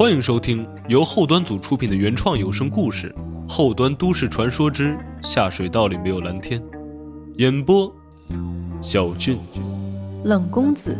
[0.00, 3.14] 欢迎收听由后端组出品的原创有声故事
[3.46, 6.58] 《后端都市传说之下水道里没有蓝天》，
[7.36, 7.94] 演播：
[8.82, 9.38] 小俊。
[10.24, 10.96] 冷公子，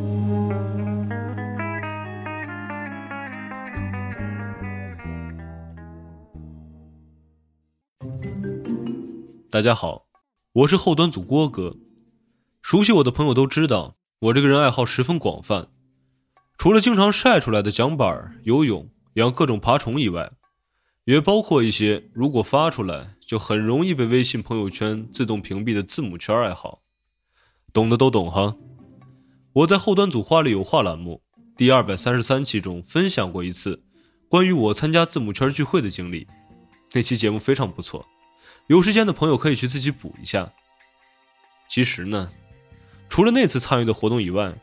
[9.50, 10.04] 大家好，
[10.52, 11.74] 我是后端组郭哥。
[12.60, 15.68] 熟悉我的朋友都知道，我这个人爱好十分广泛。
[16.60, 20.30] 除了经常晒出来的桨板、游泳、养各种爬虫以外，
[21.04, 26.82] 也包括一些如果发出来就很容易被微信朋友圈自动屏蔽的字母圈爱好。
[27.72, 28.54] 懂的都懂哈。
[29.54, 31.22] 我在后端组“话里有话”栏目
[31.56, 33.82] 第二百三十三期中分享过一次
[34.28, 36.28] 关于我参加字母圈聚会的经历，
[36.92, 38.04] 那期节目非常不错，
[38.66, 40.52] 有时间的朋友可以去自己补一下。
[41.70, 42.30] 其实呢，
[43.08, 44.54] 除了那次参与的活动以外，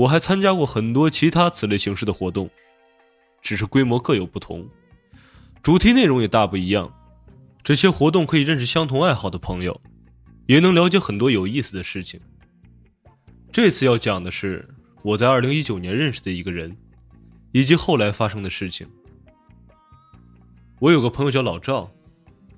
[0.00, 2.48] 我还参加过很多其他此类形式的活动，
[3.42, 4.66] 只是规模各有不同，
[5.62, 6.90] 主题内容也大不一样。
[7.62, 9.78] 这些活动可以认识相同爱好的朋友，
[10.46, 12.18] 也能了解很多有意思的事情。
[13.52, 14.66] 这次要讲的是
[15.02, 16.74] 我在二零一九年认识的一个人，
[17.52, 18.88] 以及后来发生的事情。
[20.78, 21.90] 我有个朋友叫老赵，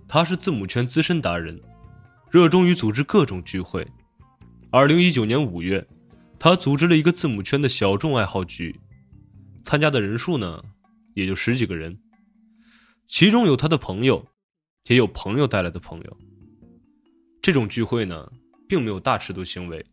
[0.06, 1.60] 他是字母圈资深达人，
[2.30, 3.84] 热衷于组织各种聚会。
[4.70, 5.84] 二零一九年五月。
[6.44, 8.80] 他组织了一个字母圈的小众爱好局，
[9.62, 10.60] 参加的人数呢，
[11.14, 11.96] 也就十几个人，
[13.06, 14.26] 其中有他的朋友，
[14.88, 16.16] 也有朋友带来的朋友。
[17.40, 18.28] 这种聚会呢，
[18.68, 19.86] 并没有大尺度行为，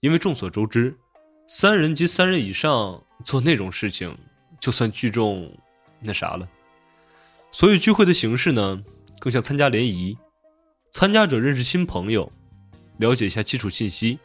[0.00, 0.96] 因为众所周知，
[1.46, 4.16] 三人及三人以上做那种事情，
[4.62, 5.54] 就算聚众
[6.00, 6.48] 那啥了。
[7.52, 8.82] 所以聚会的形式呢，
[9.18, 10.16] 更像参加联谊，
[10.90, 12.32] 参加者认识新朋友，
[12.96, 14.18] 了解一下基础信息。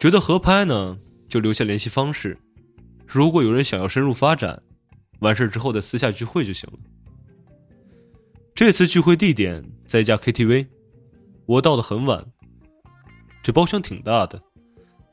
[0.00, 0.98] 觉得合拍呢，
[1.28, 2.34] 就留下联系方式。
[3.06, 4.62] 如果有人想要深入发展，
[5.18, 6.78] 完事之后再私下聚会就行了。
[8.54, 10.66] 这次聚会地点在一家 KTV，
[11.44, 12.24] 我到的很晚。
[13.42, 14.42] 这包厢挺大的，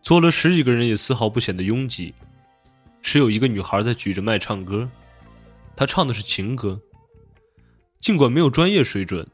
[0.01, 2.13] 坐了十几个人也丝毫不显得拥挤。
[3.01, 4.89] 只有一个女孩在举着麦唱歌，
[5.75, 6.79] 她唱的是情歌。
[7.99, 9.27] 尽管没有专业水准，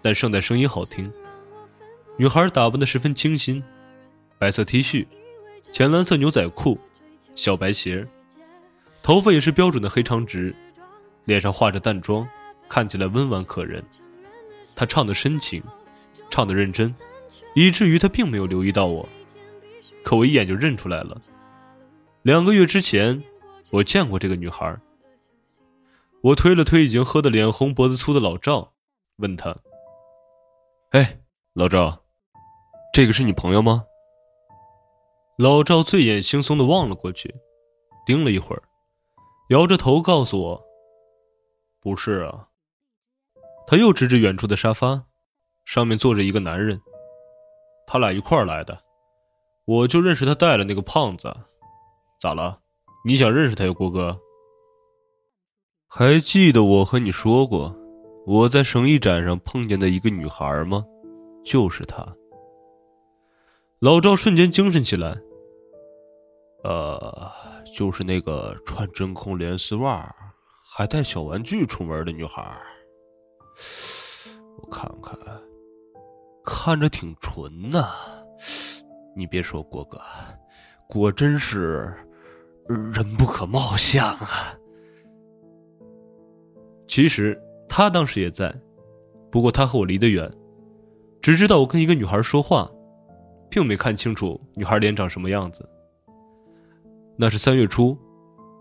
[0.00, 1.12] 但胜在声音好听。
[2.16, 3.62] 女孩打扮的十分清新。
[4.38, 5.04] 白色 T 恤，
[5.72, 6.78] 浅蓝色牛仔裤，
[7.34, 8.06] 小白鞋，
[9.02, 10.54] 头发也是标准的黑长直，
[11.24, 12.26] 脸上画着淡妆，
[12.68, 13.84] 看起来温婉可人。
[14.76, 15.60] 他唱的深情，
[16.30, 16.94] 唱的认真，
[17.54, 19.08] 以至于他并没有留意到我，
[20.04, 21.20] 可我一眼就认出来了。
[22.22, 23.20] 两个月之前，
[23.70, 24.78] 我见过这个女孩。
[26.20, 28.72] 我推了推已经喝得脸红脖子粗的老赵，
[29.16, 29.56] 问他
[30.90, 31.18] ：“哎，
[31.54, 32.04] 老赵，
[32.92, 33.84] 这个是你朋友吗？”
[35.38, 37.32] 老赵醉眼惺忪的望了过去，
[38.04, 38.62] 盯了一会儿，
[39.50, 40.60] 摇着头告诉我
[41.80, 42.48] ：“不是啊。”
[43.64, 45.04] 他又指指远处的沙发，
[45.64, 46.80] 上面坐着一个男人。
[47.86, 48.76] 他俩一块儿来的，
[49.64, 51.32] 我就认识他带了那个胖子。
[52.20, 52.58] 咋了？
[53.04, 54.18] 你想认识他呀，郭哥？
[55.86, 57.72] 还记得我和你说过，
[58.26, 60.84] 我在生意展上碰见的一个女孩吗？
[61.44, 62.04] 就是她。
[63.78, 65.16] 老赵瞬间精神起来。
[66.64, 67.30] 呃，
[67.74, 70.14] 就是那个穿真空连丝袜，
[70.64, 72.42] 还带小玩具出门的女孩。
[74.60, 75.16] 我看看，
[76.44, 77.88] 看着挺纯呐。
[79.14, 80.00] 你别说，郭哥，
[80.88, 81.94] 果真是
[82.66, 84.54] 人不可貌相啊。
[86.86, 88.54] 其实他当时也在，
[89.30, 90.30] 不过他和我离得远，
[91.20, 92.70] 只知道我跟一个女孩说话，
[93.48, 95.68] 并没看清楚女孩脸长什么样子。
[97.20, 97.98] 那是三月初，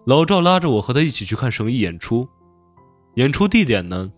[0.07, 2.27] 老赵拉着我和他一起去看绳艺演出，
[3.13, 4.11] 演出地点呢，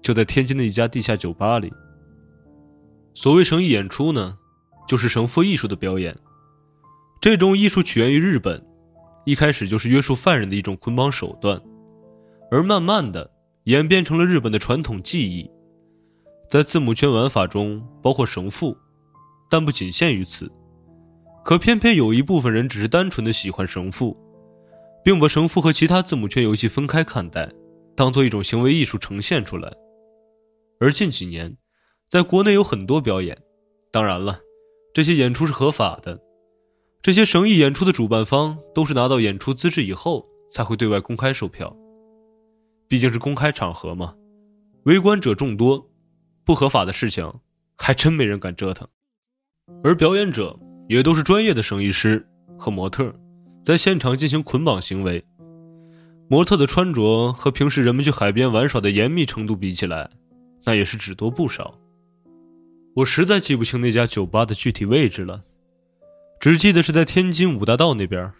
[0.00, 1.70] 就在天津的一家地下酒吧里。
[3.12, 4.38] 所谓绳艺演出呢，
[4.88, 6.16] 就是绳缚艺术的表演。
[7.20, 8.64] 这种艺术起源于日本，
[9.26, 11.60] 一开始就是约束犯人的一种捆绑手段，
[12.50, 13.30] 而慢慢的
[13.64, 15.50] 演变成了日本的传统技艺，
[16.48, 18.74] 在字母圈玩法中包括绳缚，
[19.50, 20.50] 但不仅限于此。
[21.44, 24.16] 可偏偏有一部分人只是单纯的喜欢绳父，
[25.04, 27.52] 并把绳父和其他字母圈游戏分开看待，
[27.96, 29.72] 当做一种行为艺术呈现出来。
[30.78, 31.56] 而近几年，
[32.08, 33.36] 在国内有很多表演，
[33.90, 34.40] 当然了，
[34.94, 36.20] 这些演出是合法的。
[37.02, 41.76] 这些绳艺演出的主办方都是拿到演出资质以后才会对外公开售票，
[42.86, 44.14] 毕竟是公开场合嘛，
[44.84, 45.90] 围观者众多，
[46.44, 47.32] 不合法的事情
[47.76, 48.86] 还真没人敢折腾。
[49.82, 50.56] 而表演者。
[50.92, 52.22] 也都是专业的绳艺师
[52.58, 53.10] 和模特，
[53.64, 55.24] 在现场进行捆绑行为。
[56.28, 60.10] 模特的穿着和平时人们去海边玩耍的严密程度比起来，
[60.66, 61.78] 那也是只多不少。
[62.96, 65.42] 我实在记不清那家酒吧的具体位置了，
[66.38, 68.30] 只记得是在天津五大道那边，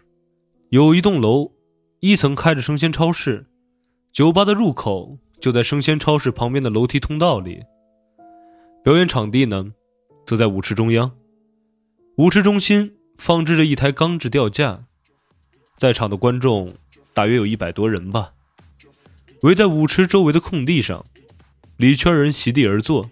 [0.68, 1.52] 有一栋楼，
[2.00, 3.46] 一层开着生鲜超市，
[4.12, 7.62] 酒吧的入口就在生鲜超市旁边的楼梯通道里。
[8.84, 9.72] 表演场地呢，
[10.26, 11.10] 则在舞池中央，
[12.16, 14.84] 舞池中心放置着一台钢制吊架，
[15.78, 16.74] 在场的观众
[17.14, 18.34] 大约有一百多人吧，
[19.42, 21.06] 围在舞池周围的空地上，
[21.78, 23.10] 里圈人席地而坐。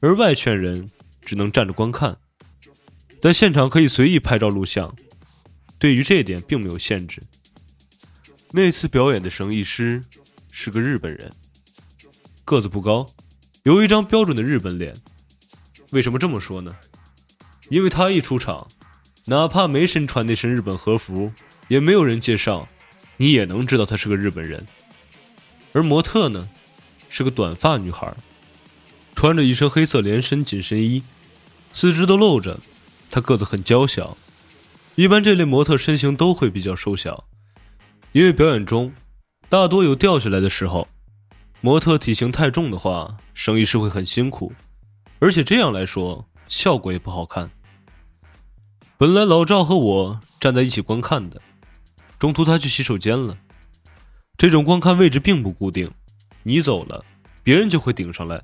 [0.00, 0.90] 而外圈人
[1.22, 2.18] 只能站着观看，
[3.18, 4.94] 在现场可以随意拍照录像，
[5.78, 7.22] 对于这一点并没有限制。
[8.52, 10.04] 那次表演的绳艺师
[10.50, 11.32] 是个日本人，
[12.44, 13.06] 个子不高，
[13.62, 14.94] 有一张标准的日本脸。
[15.92, 16.76] 为什么这么说呢？
[17.68, 18.68] 因为他一出场，
[19.26, 21.32] 哪怕没身穿那身日本和服，
[21.68, 22.68] 也没有人介绍，
[23.16, 24.66] 你也能知道他是个日本人。
[25.72, 26.48] 而模特呢，
[27.08, 28.14] 是个短发女孩。
[29.14, 31.02] 穿着一身黑色连身紧身衣，
[31.72, 32.58] 四肢都露着。
[33.10, 34.16] 她个子很娇小，
[34.96, 37.24] 一般这类模特身形都会比较瘦小，
[38.10, 38.92] 因为表演中
[39.48, 40.88] 大多有掉下来的时候。
[41.60, 44.52] 模特体型太重的话，生意是会很辛苦，
[45.20, 47.48] 而且这样来说效果也不好看。
[49.04, 51.38] 本来老赵和我站在一起观看的，
[52.18, 53.36] 中途他去洗手间了。
[54.38, 55.90] 这种观看位置并不固定，
[56.42, 57.04] 你走了，
[57.42, 58.42] 别人就会顶上来。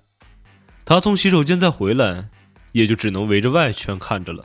[0.84, 2.28] 他从洗手间再回来，
[2.72, 4.44] 也就只能围着外圈看着了。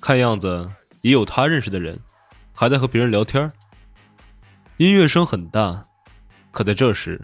[0.00, 0.72] 看样子
[1.02, 2.00] 也有他认识的人，
[2.54, 3.52] 还在和别人聊天。
[4.78, 5.82] 音乐声很大，
[6.50, 7.20] 可在这时，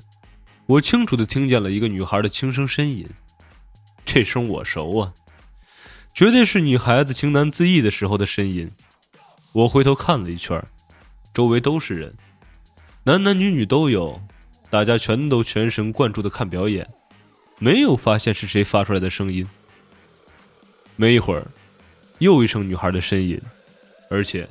[0.66, 3.08] 我清楚的听见了一个女孩的轻声呻吟。
[4.04, 5.14] 这声我熟啊，
[6.16, 8.70] 绝对是女孩子情难自抑的时候的呻吟。
[9.52, 10.58] 我回头看了一圈，
[11.34, 12.16] 周围都是人，
[13.04, 14.18] 男男女女都有，
[14.70, 16.88] 大家全都全神贯注的看表演。
[17.58, 19.46] 没有发现是谁发出来的声音。
[20.96, 21.46] 没一会儿，
[22.20, 23.38] 又一声女孩的呻吟，
[24.08, 24.48] 而且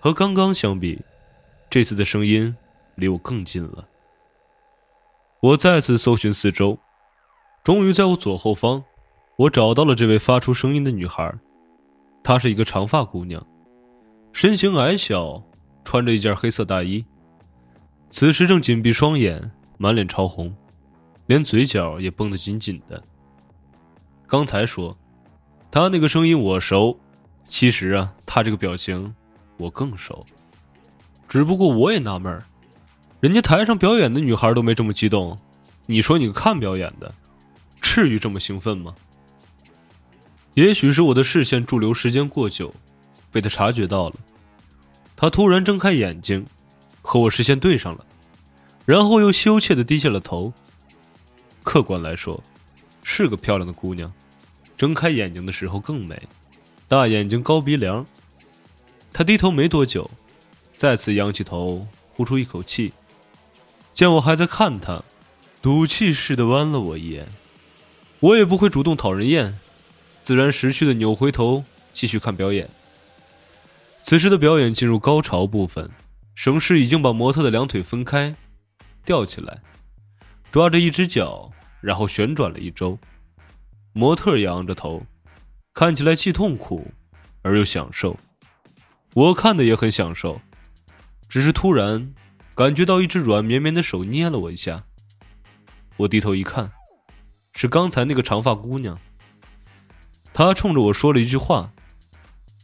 [0.00, 1.00] 和刚刚相比，
[1.70, 2.52] 这次的声音
[2.96, 3.86] 离我更近了。
[5.38, 6.76] 我再次搜寻四周，
[7.62, 8.82] 终于在我左后方，
[9.36, 11.32] 我找到了这位发出声音的女孩。
[12.22, 13.44] 她是一个长发姑娘，
[14.32, 15.42] 身形矮小，
[15.84, 17.04] 穿着一件黑色大衣，
[18.10, 20.54] 此时正紧闭双眼，满脸潮红。
[21.26, 23.02] 连嘴角也绷得紧紧的。
[24.26, 24.96] 刚才说，
[25.70, 26.98] 她那个声音我熟，
[27.44, 29.14] 其实啊，她这个表情
[29.56, 30.24] 我更熟。
[31.28, 32.42] 只不过我也纳闷，
[33.20, 35.36] 人家台上表演的女孩都没这么激动，
[35.86, 37.12] 你说你看表演的，
[37.80, 38.94] 至于这么兴奋吗？
[40.54, 42.72] 也许是我的视线驻留时间过久，
[43.32, 44.14] 被他察觉到了。
[45.16, 46.46] 他突然睁开眼睛，
[47.02, 48.04] 和我视线对上了，
[48.84, 50.52] 然后又羞怯的低下了头。
[51.62, 52.42] 客观来说，
[53.02, 54.12] 是个漂亮的姑娘，
[54.76, 56.20] 睁开眼睛的时候更美，
[56.86, 58.06] 大眼睛、高鼻梁。
[59.12, 60.10] 她低头没多久，
[60.76, 62.92] 再次仰起头，呼出一口气。
[63.92, 65.02] 见我还在看她，
[65.62, 67.26] 赌气似的剜了我一眼。
[68.20, 69.58] 我也不会主动讨人厌，
[70.24, 71.62] 自然识趣的扭回头
[71.92, 72.66] 继续看表演。
[74.02, 75.90] 此时的表演进入高潮部分，
[76.34, 78.34] 绳师已经把模特的两腿分开，
[79.04, 79.60] 吊起来。
[80.50, 81.52] 抓着一只脚，
[81.82, 82.98] 然后旋转了一周。
[83.92, 85.02] 模特仰着头，
[85.74, 86.90] 看起来既痛苦
[87.42, 88.18] 而又享受。
[89.12, 90.40] 我看的也很享受，
[91.28, 92.14] 只是突然
[92.54, 94.84] 感觉到一只软绵绵的手捏了我一下。
[95.98, 96.72] 我低头一看，
[97.52, 98.98] 是刚才那个长发姑娘。
[100.34, 101.70] 他冲着我说了一句话，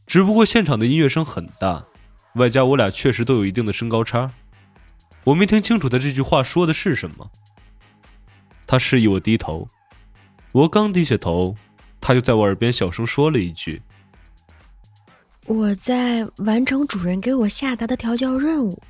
[0.05, 1.87] 只不过现场的音乐声很大，
[2.35, 4.33] 外加我俩确实都有一定的身高差，
[5.23, 7.31] 我没听清楚他这句话说的是什么。
[8.67, 9.69] 他示意我低头，
[10.51, 11.55] 我刚低下头，
[12.01, 13.81] 他就在我耳边小声说了一句
[15.47, 18.83] ：“我在完成主人给我下达的调教任务，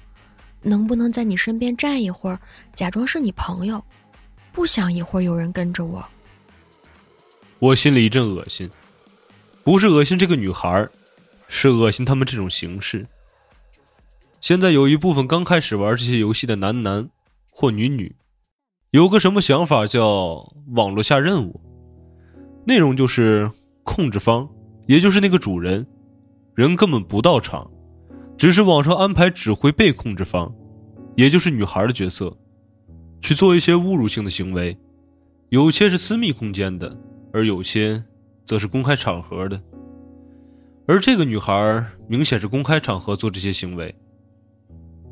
[0.63, 2.41] 能不能在你身边站一会儿，
[2.75, 3.85] 假装是你朋友？
[4.53, 6.03] 不想一会儿有人跟着我。”
[7.61, 8.71] 我心里一阵恶心，
[9.63, 10.89] 不是恶心这个女孩，
[11.47, 13.07] 是恶心他们这种形式。
[14.41, 17.07] 现在有一部分刚开始玩这些游戏的男男
[17.51, 18.17] 或女女。
[18.93, 21.61] 有个什么想法叫网络下任务，
[22.67, 23.51] 内容就是
[23.85, 24.49] 控制方，
[24.87, 25.87] 也就是那个主人，
[26.55, 27.71] 人根本不到场，
[28.39, 30.51] 只是网上安排指挥被控制方，
[31.15, 32.35] 也就是女孩的角色，
[33.21, 34.77] 去做一些侮辱性的行为，
[35.51, 36.99] 有些是私密空间的，
[37.33, 38.03] 而有些
[38.45, 39.61] 则是公开场合的，
[40.87, 43.95] 而这个女孩明显是公开场合做这些行为，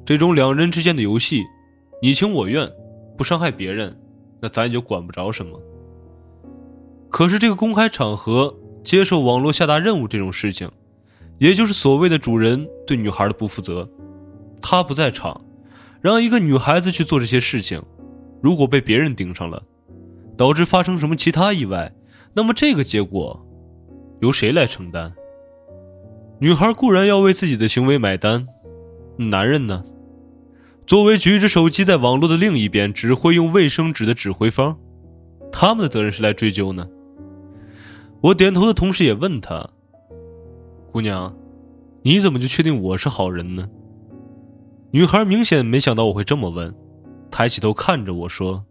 [0.04, 1.44] 这种两人之间的游戏，
[2.02, 2.68] 你情我愿，
[3.16, 3.96] 不伤害别人，
[4.40, 5.60] 那咱也就管不着什么。
[7.08, 10.70] 可是这个公开场合接受网络下达任务这种事情，
[11.38, 13.88] 也就是所谓的主人对女孩的不负责，
[14.60, 15.40] 他不在场，
[16.00, 17.82] 让一个女孩子去做这些事情，
[18.42, 19.62] 如果被别人盯上了，
[20.36, 21.92] 导致发生什么其他意外，
[22.38, 23.44] 那么这个结果，
[24.20, 25.12] 由谁来承担？
[26.38, 28.46] 女孩固然要为自己的行为买单，
[29.16, 29.82] 男人呢？
[30.86, 34.78] 作为举着手机在网络的另一边只会用卫生纸的指挥方，
[35.50, 36.88] 他们的责任是来追究呢？
[38.20, 39.68] 我点头的同时也问他
[40.92, 41.36] ：“姑娘，
[42.02, 43.68] 你怎么就确定我是好人呢？”
[44.94, 46.72] 女孩明显没想到我会这么问，
[47.32, 48.64] 抬起头看着我说：“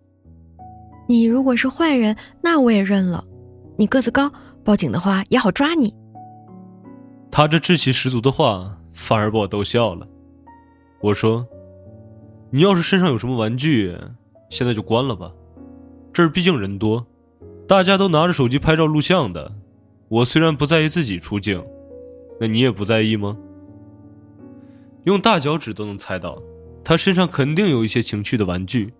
[1.05, 3.25] 你如果是坏人，那我也认了。
[3.77, 4.31] 你个子高，
[4.63, 5.93] 报警的话也好抓你。”
[7.31, 10.07] 他这志气十足的话，反而把我逗笑了。
[11.01, 11.45] 我说
[12.49, 13.95] ：“你要是身上有什么玩具，
[14.49, 15.31] 现在就关了吧。
[16.11, 17.05] 这儿毕竟人多，
[17.67, 19.53] 大家都拿着手机拍照录像的。
[20.09, 21.63] 我虽然不在意自己出镜，
[22.39, 23.37] 那你也不在意吗？”
[25.05, 26.41] 用大脚趾都能猜到，
[26.83, 28.91] 他身上肯定有一些情趣的玩具，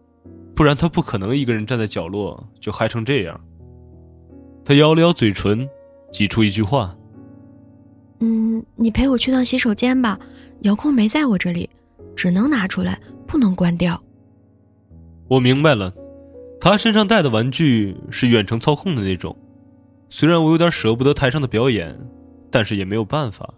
[0.53, 3.41] 不然他不可能一个人站在角落就嗨成这样。
[4.67, 5.65] 他咬了咬嘴唇，
[6.11, 6.93] 挤出一句话。
[8.19, 10.19] 嗯，你陪我去趟洗手间吧，
[10.63, 11.69] 遥控没在我这里，
[12.17, 14.03] 只能拿出来，不能关掉。
[15.29, 15.93] 我明白了，
[16.59, 19.33] 他身上带的玩具是远程操控的那种。
[20.09, 21.97] 虽然我有点舍不得台上的表演，
[22.51, 23.53] 但是也没有办法，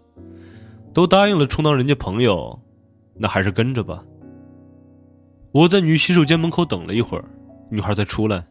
[0.94, 2.56] 都答应了充当人家朋友，
[3.16, 4.04] 那还是跟着吧。
[5.50, 7.24] 我在女洗手间门口等了一会儿，
[7.68, 8.46] 女孩才出来，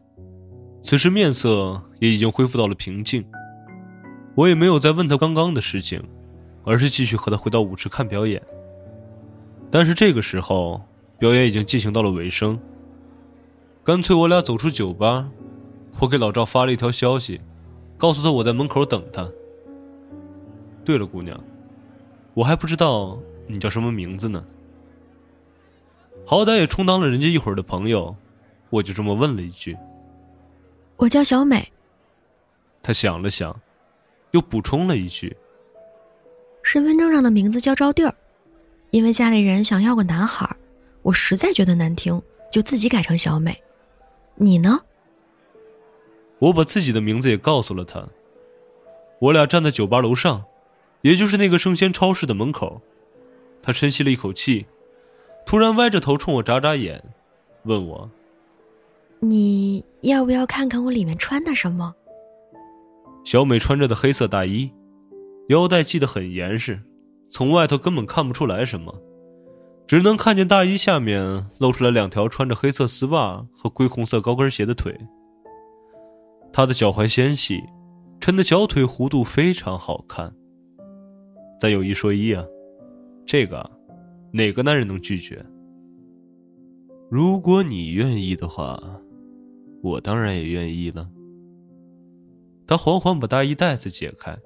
[0.82, 3.24] 此时面色也已经恢复到了平静。
[4.34, 6.02] 我也没有再问他刚刚的事情，
[6.64, 8.40] 而是继续和他回到舞池看表演。
[9.70, 10.80] 但是这个时候，
[11.18, 12.58] 表演已经进行到了尾声。
[13.84, 15.28] 干脆我俩走出酒吧，
[15.98, 17.40] 我给老赵发了一条消息，
[17.96, 19.28] 告诉他我在门口等他。
[20.84, 21.38] 对了，姑娘，
[22.34, 24.44] 我还不知道你叫什么名字呢。
[26.24, 28.14] 好歹也充当了人家一会儿的朋友，
[28.70, 29.76] 我就这么问了一句
[31.00, 31.72] ：“我叫小美。”
[32.80, 33.60] 他想了想。
[34.32, 35.36] 又补充了一句
[36.62, 38.14] ：“身份证上的名字叫招娣儿，
[38.92, 40.48] 因为家里人想要个男孩，
[41.02, 43.60] 我实在觉得难听，就自己改成小美。
[44.36, 44.78] 你呢？”
[46.38, 48.06] 我把自己的名字也告诉了他。
[49.18, 50.44] 我俩站在酒吧楼上，
[51.00, 52.80] 也就是那个生鲜超市的门口。
[53.60, 54.66] 他深吸了一口气，
[55.44, 57.02] 突然歪着头冲我眨眨眼，
[57.64, 58.08] 问我
[59.20, 61.94] ：“你要不要看看我里面穿的什么？”
[63.24, 64.72] 小美穿着的黑色大衣，
[65.48, 66.80] 腰带系得很严实，
[67.28, 68.98] 从外头根本看不出来什么，
[69.86, 74.98] 只能看见大衣下面露出来两条穿着黑色丝袜和灰红色高跟鞋的腿。
[76.50, 77.62] 她的脚踝纤细，
[78.20, 80.34] 衬的小腿弧度非常好看。
[81.60, 82.42] 咱有一说一啊，
[83.26, 83.70] 这个
[84.32, 85.44] 哪个男人能拒绝？
[87.10, 88.80] 如果你愿意的话，
[89.82, 91.08] 我当然也愿意了。
[92.66, 94.36] 他缓缓把大衣带子解开，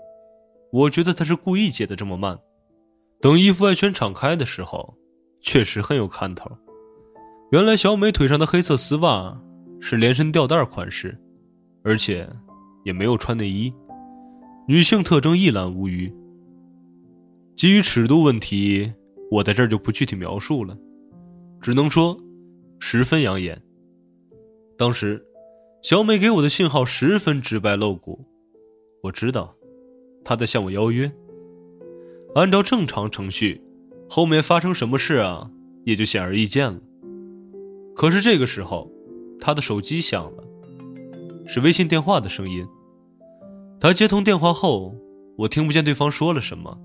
[0.73, 2.39] 我觉得他是故意解的这么慢。
[3.21, 4.95] 等衣服外圈敞开的时候，
[5.41, 6.51] 确实很有看头。
[7.51, 9.39] 原来小美腿上的黑色丝袜
[9.81, 11.17] 是连身吊带款式，
[11.83, 12.29] 而且
[12.85, 13.73] 也没有穿内衣，
[14.67, 16.13] 女性特征一览无余。
[17.57, 18.93] 基于尺度问题，
[19.31, 20.77] 我在这儿就不具体描述了，
[21.61, 22.19] 只能说
[22.81, 23.61] 十分养眼。
[24.77, 25.25] 当时。
[25.83, 28.25] 小美给我的信号十分直白露骨，
[29.03, 29.55] 我知道，
[30.25, 31.13] 她在向我邀约。
[32.35, 33.63] 按照正常程序，
[34.09, 35.51] 后面发生什么事啊，
[35.85, 36.81] 也就显而易见了。
[37.95, 38.91] 可是这个时候，
[39.39, 40.43] 她的手机响了，
[41.47, 42.67] 是微信电话的声音。
[43.79, 44.97] 她接通电话后，
[45.37, 46.81] 我听不见对方说了什么，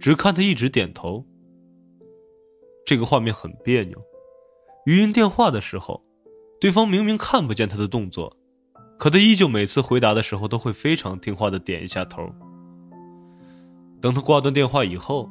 [0.00, 1.26] 只看她一直点头。
[2.86, 4.02] 这个画面很别扭，
[4.86, 6.02] 语音电话的时候。
[6.64, 8.38] 对方明明看不见他的动作，
[8.96, 12.26] 可他依旧每次回答的时候都会非常听话的点一下头。
[14.00, 15.28] 等他挂断电话以后，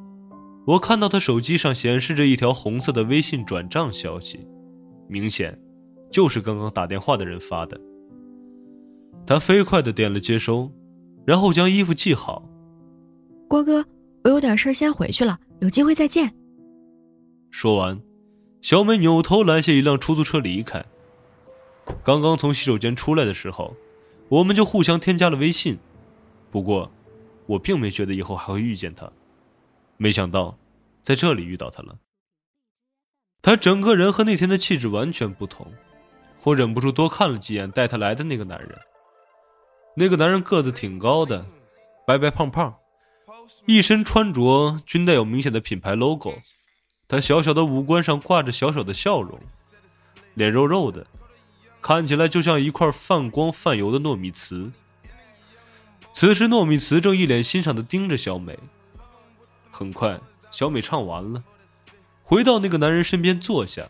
[0.68, 4.48] 我看到他手机上显示着一条红色的微信转账消息，
[5.08, 5.60] 明显
[6.12, 7.82] 就是刚刚打电话的人发的。
[9.25, 10.72] 他飞快的点了接收，
[11.25, 12.48] 然后将衣服系好。
[13.48, 13.84] 郭哥，
[14.24, 16.32] 我有点事先回去了，有机会再见。
[17.50, 18.00] 说完，
[18.62, 20.86] 小美扭头拦下一辆出租车离开。
[22.04, 23.75] 刚刚从洗手间出来的时候，
[24.30, 25.78] 我们就互相添加了微信。
[26.52, 26.92] 不过，
[27.46, 29.12] 我并没觉得以后还会遇见他，
[29.98, 30.58] 没想到，
[31.02, 31.98] 在这里遇到他了。
[33.42, 35.72] 他整个人和那天的气质完全不同，
[36.44, 38.80] 我忍不住多看了几眼带他来的那个男人。
[39.96, 41.46] 那个男人个子挺高的，
[42.08, 42.75] 白白胖胖，
[43.66, 46.36] 一身穿着均带有明显的品牌 logo。
[47.08, 49.38] 他小小的五官上挂着小小的笑容，
[50.34, 51.06] 脸肉肉的，
[51.84, 54.72] 看起来就像一块泛光泛油的糯米糍。
[56.13, 58.58] 此时，糯米糍正一脸欣赏的盯着小美。
[59.70, 60.18] 很快，
[60.50, 61.44] 小美唱完了，
[62.24, 63.90] 回到那个男人身边坐下，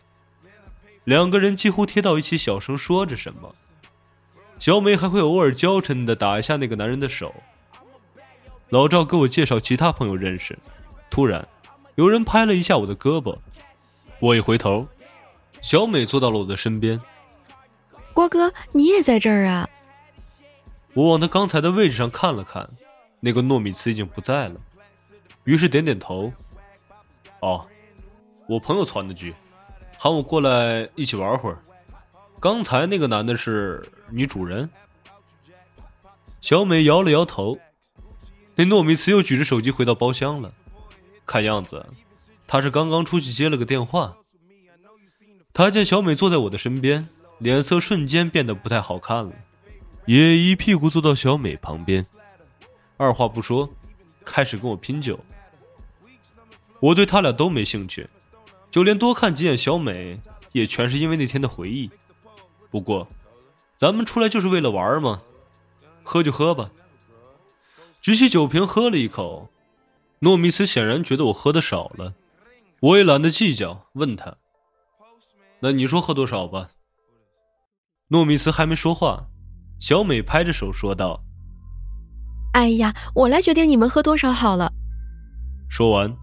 [1.04, 3.54] 两个人几乎贴到一起，小声说着什么。
[4.58, 7.32] 小美还会偶尔娇嗔的打一下那个男人的手。
[8.70, 10.58] 老赵给我介绍其他朋友认识，
[11.10, 11.46] 突然，
[11.94, 13.38] 有人拍了一下我的胳膊，
[14.18, 14.88] 我一回头，
[15.60, 17.00] 小美坐到了我的身边。
[18.14, 19.68] 郭哥，你也在这儿啊？
[20.94, 22.70] 我往他刚才的位置上看了看，
[23.18, 24.54] 那个糯米糍已经不在了，
[25.42, 26.32] 于是点点头。
[27.40, 27.66] 哦，
[28.46, 29.34] 我朋友攒的局，
[29.98, 31.58] 喊我过来一起玩会儿。
[32.38, 34.70] 刚才那个男的是女主人？
[36.40, 37.58] 小美摇了摇头。
[38.54, 40.52] 那糯米糍又举着手机回到包厢了，
[41.26, 41.84] 看样子
[42.46, 44.16] 他是刚刚出去接了个电话。
[45.52, 47.08] 他见小美坐在我的身边，
[47.44, 49.30] 脸色瞬间变得不太好看了，
[50.06, 52.06] 也一屁股坐到小美旁边，
[52.96, 53.68] 二话不说，
[54.24, 55.22] 开始跟我拼酒。
[56.80, 58.08] 我对他俩都没兴趣，
[58.70, 60.18] 就连多看几眼小美，
[60.52, 61.90] 也全是因为那天的回忆。
[62.70, 63.06] 不过，
[63.76, 65.20] 咱们出来就是为了玩嘛，
[66.02, 66.70] 喝就喝吧。
[68.00, 69.50] 举起酒瓶喝了一口，
[70.22, 72.14] 糯米糍显然觉得我喝的少了，
[72.80, 74.38] 我也懒得计较，问他
[75.60, 76.70] ：“那你说喝多少吧？”
[78.10, 79.28] 糯米糍还没说话，
[79.80, 81.24] 小美拍着手说道
[82.52, 84.70] ：“哎呀，我来决定你们喝多少好了。”
[85.70, 86.14] 说完，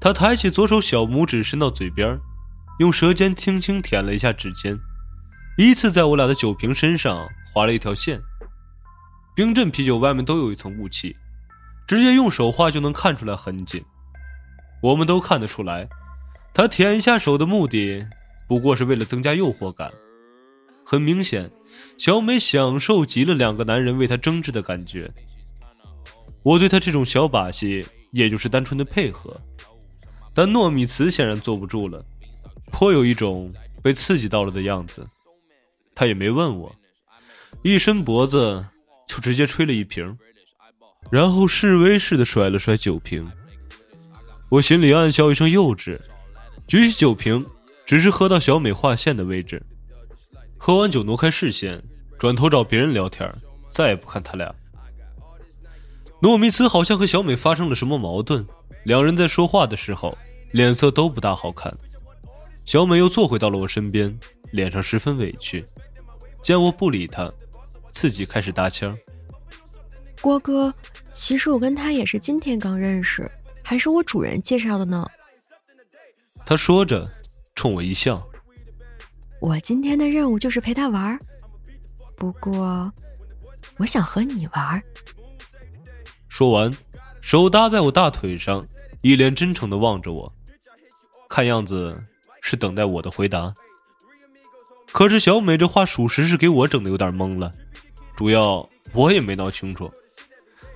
[0.00, 2.18] 她抬起左手小拇指伸到嘴边，
[2.78, 4.78] 用舌尖轻轻舔了一下指尖。
[5.56, 8.20] 依次在我俩的酒瓶身上划了一条线。
[9.34, 11.16] 冰镇啤酒外面都有一层雾气，
[11.86, 13.82] 直接用手画就能看出来痕迹。
[14.82, 15.88] 我们都看得出来，
[16.52, 18.06] 他舔一下手的目的
[18.46, 19.90] 不过是为了增加诱惑感。
[20.84, 21.50] 很明显，
[21.96, 25.10] 小美享受极了两个男人为她争执的感觉。
[26.42, 29.36] 我对她这种小把戏也就是单纯的配合，
[30.34, 32.02] 但糯米糍显然坐不住了，
[32.72, 35.06] 颇有一种被刺激到了的样子。
[35.94, 36.74] 他也没问我，
[37.62, 38.66] 一伸脖子
[39.06, 40.16] 就直接吹了一瓶，
[41.10, 43.26] 然后示威似的甩了甩酒瓶。
[44.48, 46.00] 我心里暗笑一声幼稚，
[46.66, 47.44] 举起酒瓶，
[47.84, 49.62] 只是喝到小美划线的位置。
[50.62, 51.82] 喝完酒，挪开视线，
[52.18, 53.26] 转头找别人聊天，
[53.70, 54.54] 再也不看他俩。
[56.20, 58.46] 糯米糍好像和小美发生了什么矛盾，
[58.84, 60.16] 两人在说话的时候
[60.52, 61.74] 脸色都不大好看。
[62.66, 64.14] 小美又坐回到了我身边，
[64.52, 65.64] 脸上十分委屈。
[66.42, 67.32] 见我不理他，
[67.90, 68.94] 自己开始搭腔。
[70.20, 70.72] 郭哥，
[71.10, 73.26] 其实我跟他也是今天刚认识，
[73.62, 75.08] 还是我主人介绍的呢。
[76.44, 77.10] 他说着，
[77.54, 78.22] 冲我一笑。
[79.40, 81.18] 我今天的任务就是陪他玩，
[82.16, 82.92] 不过，
[83.78, 84.82] 我想和你玩。
[86.28, 86.70] 说完，
[87.22, 88.64] 手搭在我大腿上，
[89.00, 90.32] 一脸真诚的望着我，
[91.28, 91.98] 看样子
[92.42, 93.52] 是等待我的回答。
[94.92, 97.50] 可是小美这话属实是给我整的有点懵了，
[98.14, 99.90] 主要我也没闹清楚，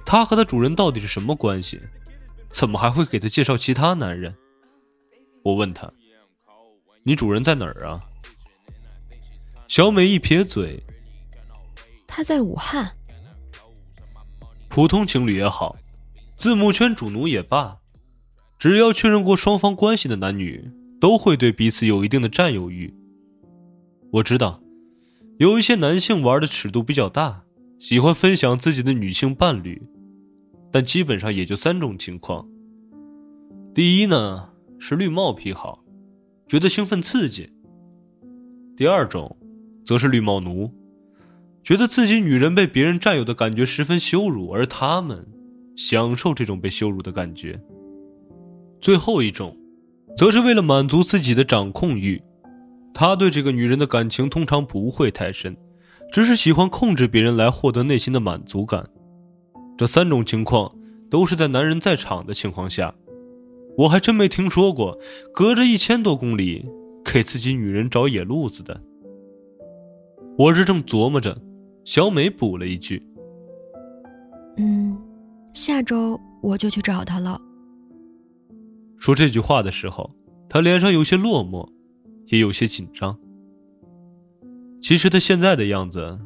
[0.07, 1.81] 她和她主人到底是什么关系，
[2.49, 4.35] 怎么还会给她介绍其他男人？
[5.43, 5.93] 我问她
[7.05, 8.01] ：“你主人在哪儿啊？”
[9.69, 10.83] 小美一撇嘴
[12.07, 12.93] ：“他在武汉。”
[14.69, 15.77] 普通情侣也好，
[16.37, 17.79] 字母圈主奴也罢，
[18.59, 22.93] 只要确认过双方关系的男女，都会对彼此有一定的占有欲。
[24.11, 24.61] 我知道，
[25.39, 27.45] 有一些男性玩的尺度比较大，
[27.79, 29.81] 喜欢分享自己的女性伴侣，
[30.71, 32.47] 但基本上也就三种情况。
[33.75, 35.85] 第一呢是绿帽癖好，
[36.49, 37.49] 觉得兴奋刺激；
[38.77, 39.37] 第二种，
[39.85, 40.71] 则是绿帽奴，
[41.63, 45.27] 觉得自己女人被别人占有的感觉十分羞辱，而他们
[45.77, 47.59] 享受这种被羞辱的感觉；
[48.81, 49.57] 最后一种，
[50.17, 52.23] 则是为了满足自己的掌控欲。
[52.95, 55.57] 他对这个女人的感情通常不会太深，
[56.13, 58.89] 只是喜欢控制别人来获得内心的满足感。
[59.77, 60.73] 这三种情况
[61.11, 62.95] 都是在男人在场的情况下，
[63.79, 64.97] 我还真没听说过
[65.33, 66.65] 隔着一千多公里
[67.05, 68.81] 给自己女人找野路子的。
[70.37, 71.37] 我这正琢磨着，
[71.85, 73.03] 小美补了一句
[74.59, 74.97] ：“嗯，
[75.53, 77.41] 下周我就去找他了。”
[78.99, 80.11] 说这句话的时候，
[80.49, 81.69] 他脸上有些落寞。
[82.29, 83.15] 也有些紧张。
[84.81, 86.19] 其实他现在的样子，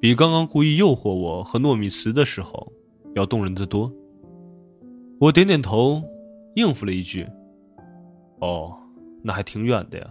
[0.00, 2.72] 比刚刚故意诱惑我和糯米糍的时候
[3.14, 3.90] 要动人的多。
[5.20, 6.02] 我点点头，
[6.56, 7.24] 应付了一句
[8.42, 8.76] ：“哦，
[9.22, 10.10] 那还挺远的呀。”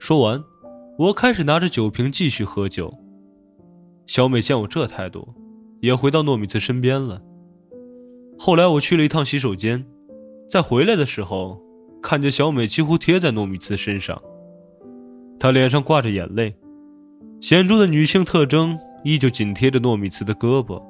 [0.00, 0.42] 说完，
[0.96, 2.92] 我开始拿着酒瓶继续喝酒。
[4.06, 5.26] 小美见我这态度，
[5.80, 7.20] 也回到糯米糍身边了。
[8.38, 9.84] 后来我去了一趟洗手间，
[10.48, 11.60] 在回来的时候，
[12.00, 14.20] 看见小美几乎贴在糯米糍身上，
[15.38, 16.54] 她脸上挂着眼泪。
[17.40, 20.80] 显著的女性特征依旧紧贴着糯米糍的胳膊，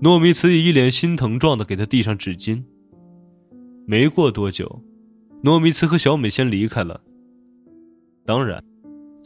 [0.00, 2.64] 糯米糍也一脸心疼状的给她递上纸巾。
[3.86, 4.82] 没过多久，
[5.44, 7.00] 糯米糍和小美先离开了。
[8.24, 8.62] 当然，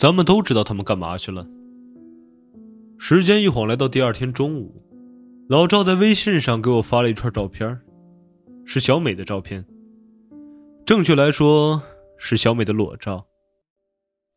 [0.01, 1.47] 咱们都知道他们干嘛去了。
[2.97, 4.83] 时间一晃来到第二天中午，
[5.47, 7.79] 老赵在微信上给我发了一串照片，
[8.65, 9.63] 是小美的照片，
[10.87, 11.83] 正确来说
[12.17, 13.27] 是小美的裸照。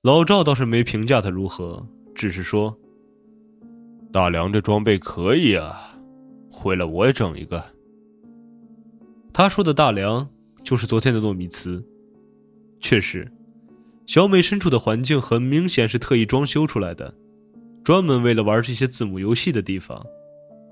[0.02, 2.78] 老赵倒是没评价他如何，只是说
[4.12, 5.98] ：“大梁这装备可以啊，
[6.52, 7.64] 回来我也整一个。”
[9.32, 10.30] 他说的大梁
[10.62, 11.82] 就是昨天的糯米糍。
[12.82, 13.32] 确实，
[14.06, 17.14] 小美身处的环境很明显是特意装修出来的，
[17.84, 20.06] 专门为了玩这些字母游戏的地方，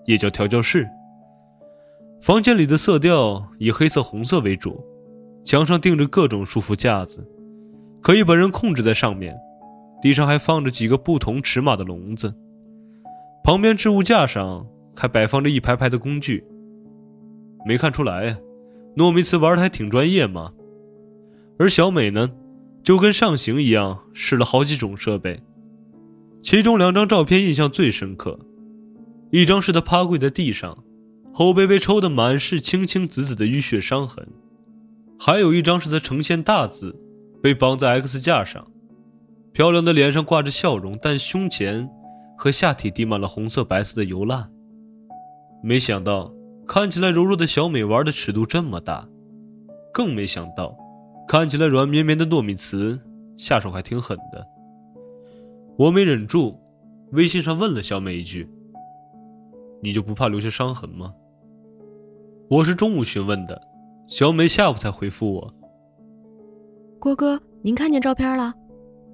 [0.05, 0.87] 也叫调教室。
[2.21, 4.83] 房间里的色调以黑色、红色为主，
[5.43, 7.25] 墙上钉着各种束缚架子。
[8.01, 9.35] 可以把人控制在上面，
[10.01, 12.33] 地上还放着几个不同尺码的笼子，
[13.43, 16.43] 旁边置物架上还摆放着一排排的工具。
[17.65, 18.35] 没看出来，
[18.97, 20.51] 糯米糍玩的还挺专业嘛。
[21.59, 22.29] 而小美呢，
[22.83, 25.41] 就跟上刑一样试了好几种设备，
[26.41, 28.39] 其中两张照片印象最深刻，
[29.31, 30.77] 一张是他趴跪在地上，
[31.33, 34.27] 后背被抽得满是青青紫紫的淤血伤痕，
[35.19, 36.97] 还有一张是他呈现大字。
[37.43, 38.67] 被绑在 X 架上，
[39.51, 41.89] 漂亮的脸上挂着笑容，但胸前
[42.37, 44.47] 和下体滴满了红色、白色的油蜡。
[45.63, 46.31] 没想到
[46.67, 49.07] 看起来柔弱的小美玩的尺度这么大，
[49.91, 50.77] 更没想到
[51.31, 52.99] 看起来软绵绵的糯米糍
[53.37, 54.45] 下手还挺狠的。
[55.77, 56.59] 我没忍住，
[57.13, 58.45] 微信上问了小美一句
[59.81, 61.13] ：“你就不怕留下伤痕吗？”
[62.51, 63.61] 我是中午询问的，
[64.09, 65.53] 小美下午才回复我。
[66.99, 68.53] 郭哥，您看见照片了？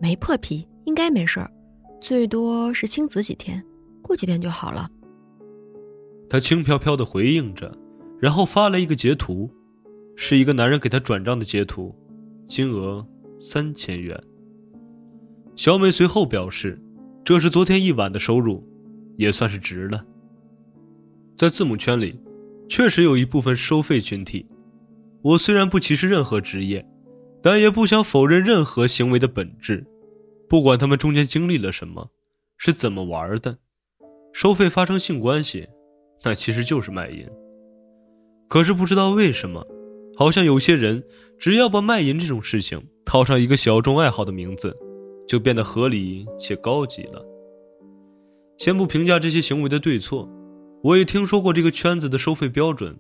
[0.02, 1.52] 没破皮，应该没事儿，
[2.02, 3.64] 最多是青紫几天，
[4.02, 4.90] 过几天就好了。
[6.28, 7.78] 他轻飘飘的回应着，
[8.20, 9.48] 然后发了一个截图，
[10.16, 11.96] 是一个男人给他转账的截图，
[12.48, 13.06] 金额
[13.38, 14.20] 三千元。
[15.56, 16.82] 小美随后表示，
[17.24, 18.64] 这是昨天一晚的收入，
[19.18, 20.06] 也算是值了。
[21.36, 22.20] 在字母圈里，
[22.68, 24.48] 确实有一部分收费群体，
[25.22, 26.84] 我虽然不歧视任何职业。
[27.40, 29.86] 但也不想否认任何行为的本质，
[30.50, 32.10] 不管他们中间经历了什么，
[32.58, 33.60] 是怎么玩的，
[34.34, 35.70] 收费发生性关系，
[36.24, 37.26] 那其实就是卖淫。
[38.50, 39.66] 可是不知道为什么，
[40.18, 41.02] 好像有些人
[41.38, 44.76] 只要把卖淫这种事情套上一个小众爱好的名字，
[45.28, 47.24] 就变得合理且高级了。
[48.58, 50.28] 先不评价这些行为的对错，
[50.84, 52.98] 我也听说过这个圈子的收费标准，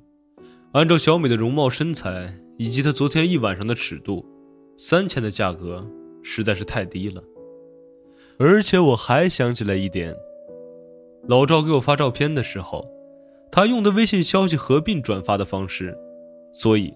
[0.73, 2.33] 按照小美的容貌身材。
[2.59, 4.25] 以及她昨天一晚上的尺度，
[4.77, 5.87] 三千的价格
[6.23, 7.23] 实在是太低了。
[8.39, 10.11] 而且我还想起来一点，
[11.27, 12.83] 老赵给我发照片的时候，
[13.51, 15.95] 他用的微信消息合并转发的方式，
[16.51, 16.91] 所以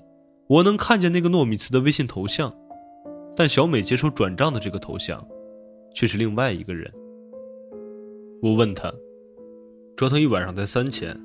[0.52, 2.54] 我能看见那个糯米糍的微信头像，
[3.38, 5.26] 但小美接受转账的这个头像，
[5.96, 6.92] 却是另外一个人。
[8.42, 8.94] 我问他，
[9.96, 11.18] 折腾一晚上才三千，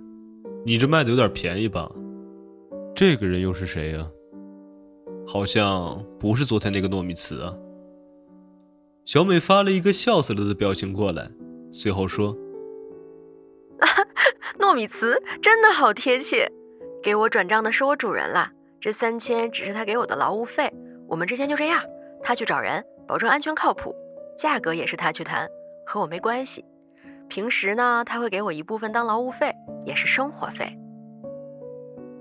[0.64, 1.90] 你这卖的有点便宜吧？
[2.94, 4.08] 这个人又是谁呀？
[5.26, 7.52] 好像不是昨天那个糯米糍啊。
[9.04, 11.28] 小美发了一个笑死了的表情过来，
[11.72, 12.32] 随后说
[14.60, 16.48] ：“糯米糍真的好贴切，
[17.02, 18.52] 给我转账的是我主人啦。
[18.86, 20.72] 这三千只是他给我的劳务费，
[21.08, 21.82] 我们之间就这样。
[22.22, 23.92] 他去找人，保证安全靠谱，
[24.38, 25.44] 价格也是他去谈，
[25.84, 26.64] 和我没关系。
[27.26, 29.52] 平时呢，他会给我一部分当劳务费，
[29.84, 30.72] 也是生活费。”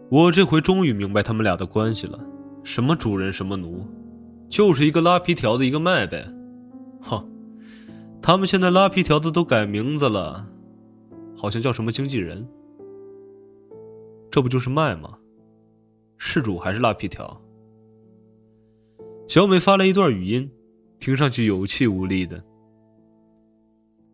[0.09, 2.19] 我这回终于明白他们俩的关系了。
[2.63, 3.85] 什么主人什么奴，
[4.49, 6.25] 就是一个拉皮条的一个卖呗，
[6.99, 7.29] 哼，
[8.23, 10.47] 他们现在拉皮条的都改名字了，
[11.37, 12.43] 好像叫什么经纪人，
[14.31, 15.19] 这不就是卖吗？
[16.25, 17.39] 事主还是拉皮条？
[19.27, 20.51] 小美发了一段语音，
[20.99, 22.43] 听上去有气无力的。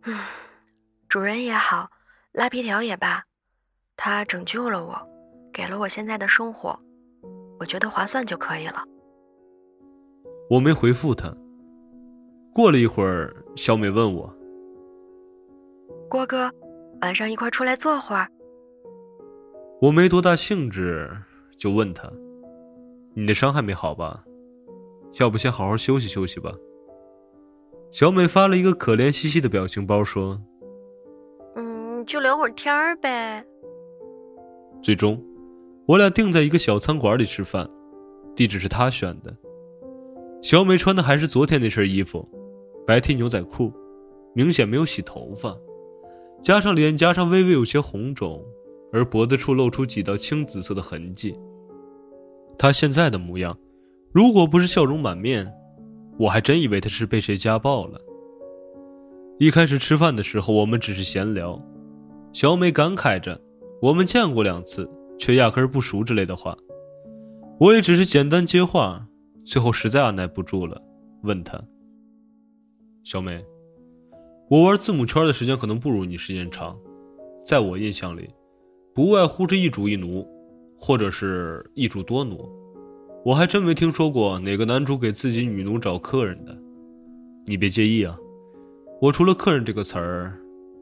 [0.04, 0.19] 嗯，
[1.08, 1.89] 主人也好，
[2.34, 3.24] 拉皮条也罢，
[3.95, 5.10] 他拯救了我，
[5.54, 6.78] 给了我现在的生活。
[7.58, 8.84] 我觉得划算就可以了。
[10.50, 11.34] 我没回复他。
[12.54, 14.36] 过了一会儿，小美问我
[16.10, 16.52] ：“郭哥，
[17.02, 18.28] 晚上一块出来坐会儿？”
[19.82, 21.10] 我没多大兴致，
[21.62, 22.12] 就问他
[23.13, 24.26] ：“你的伤还没好吧？
[25.19, 26.52] 要不先好好休息休息吧。”
[27.91, 30.41] 小美发了一个可怜兮兮的表情包，说
[31.54, 33.45] ：“嗯，就聊会儿天儿呗。”
[34.82, 35.24] 最终，
[35.86, 37.69] 我俩定在一个小餐馆里吃饭，
[38.36, 39.32] 地址是他选的。
[40.41, 42.28] 小美穿的还是昨天那身衣服。
[42.88, 43.71] 白 T 牛仔裤，
[44.34, 45.56] 明显没有洗头发，
[46.41, 48.43] 加上脸颊上微微有些红肿，
[48.91, 51.38] 而脖子处露出几道青紫色的痕迹。
[52.62, 53.58] 她现在的模样，
[54.13, 55.52] 如果不是笑容满面，
[56.19, 58.00] 我还真以为她是被谁家暴了。
[59.39, 61.60] 一开始吃饭的时候，我们只是闲聊，
[62.34, 63.41] 小美感慨着
[63.82, 66.56] 我们见过两次，却压根不熟之类的话，
[67.60, 69.08] 我也只是简单接话，
[69.43, 70.80] 最后实在按耐不住了，
[71.24, 71.60] 问她。
[73.04, 73.43] 小美，
[74.52, 76.78] 我玩字母圈的时间可能不如你时间长，
[77.43, 78.30] 在我印象里，
[78.93, 80.24] 不外乎是一主一奴，
[80.82, 82.50] 或者是一主多奴。
[83.24, 86.58] 我还真没听说过哪个男主给自己女奴找客人的。
[87.46, 88.17] 你别介意啊，
[89.00, 90.36] 我除了“客人”这个词儿，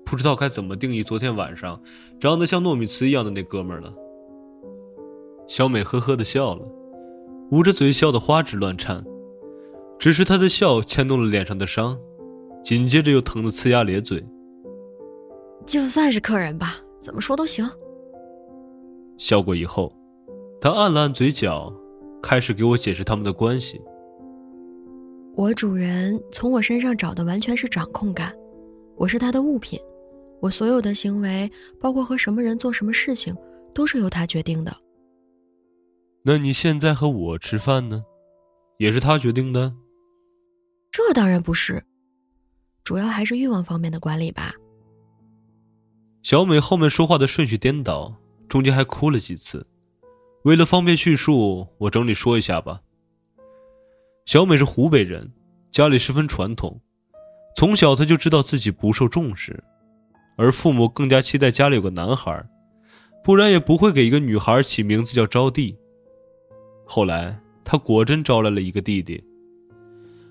[0.06, 1.82] 不知道该怎么定义昨天晚上
[2.18, 3.94] 长得像糯米糍一样的那哥们儿了。
[5.48, 6.66] 小美呵呵的笑了，
[7.52, 9.04] 捂着嘴笑得花枝乱颤，
[10.00, 12.00] 只是她的笑牵动了脸上的伤。
[12.62, 14.22] 紧接着又疼得呲牙咧嘴。
[15.66, 17.66] 就算是客人吧，怎么说都行。
[19.20, 19.94] 笑过以后，
[20.62, 21.72] 他按了按嘴角，
[22.24, 23.80] 开始给我解释他们的关系。
[25.36, 28.34] 我主人从我身上找的完全是掌控感，
[28.96, 29.78] 我是他的物品，
[30.40, 31.52] 我所有的行为，
[31.82, 33.36] 包括和什么人做什么事情，
[33.76, 34.76] 都是由他决定的。
[36.24, 38.04] 那你现在和我吃饭呢，
[38.78, 39.74] 也是他决定的？
[40.92, 41.84] 这当然不是。
[42.86, 44.54] 主要还是欲望方面的管理吧。
[46.24, 48.16] 小美后面说话的顺序颠倒，
[48.50, 49.66] 中间还哭了几次。
[50.44, 52.82] 为了方便叙述，我整理说一下吧。
[54.26, 55.32] 小美是湖北人，
[55.72, 56.82] 家里十分传统，
[57.56, 59.64] 从小她就知道自己不受重视，
[60.36, 62.46] 而父母更加期待家里有个男孩，
[63.24, 65.76] 不然也不会给一个女孩起名字叫招娣。
[66.86, 69.24] 后来她果真招来了一个弟弟，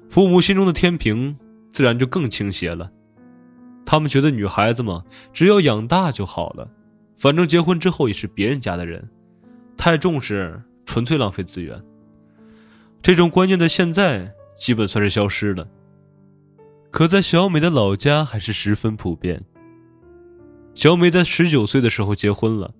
[0.08, 1.34] 父母心中的天平。
[1.70, 2.90] 自然就更倾斜了。
[3.84, 5.04] 他们觉得女孩子嘛，
[5.34, 6.68] 只要养大就好了，
[7.18, 9.06] 反正结婚之后也是别人家的人，
[9.76, 11.76] 太重视纯粹浪费资源。
[13.02, 15.68] 这种观念在现在基本算是消失了，
[16.92, 19.44] 可在小美的老家还是十分普遍。
[20.74, 22.72] 小美在十九岁的时候结婚了，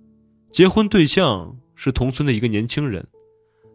[0.51, 3.05] 结婚对象是同村的一个年轻人，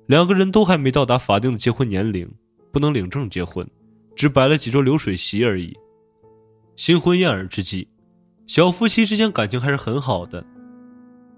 [0.07, 2.27] 两个人都还没到达法定的结婚年龄，
[2.72, 3.68] 不能领证结婚。
[4.16, 5.77] 只摆了几桌流水席而已。
[6.77, 7.88] 新婚燕尔之际，
[8.46, 10.46] 小夫妻之间感情还是很好的。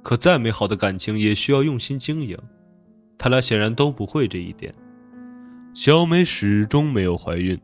[0.06, 2.38] 可再美好的感情也需要用心经营，
[3.18, 4.72] 他俩显然都不会这一点。
[5.74, 7.60] 小美始终没有怀孕，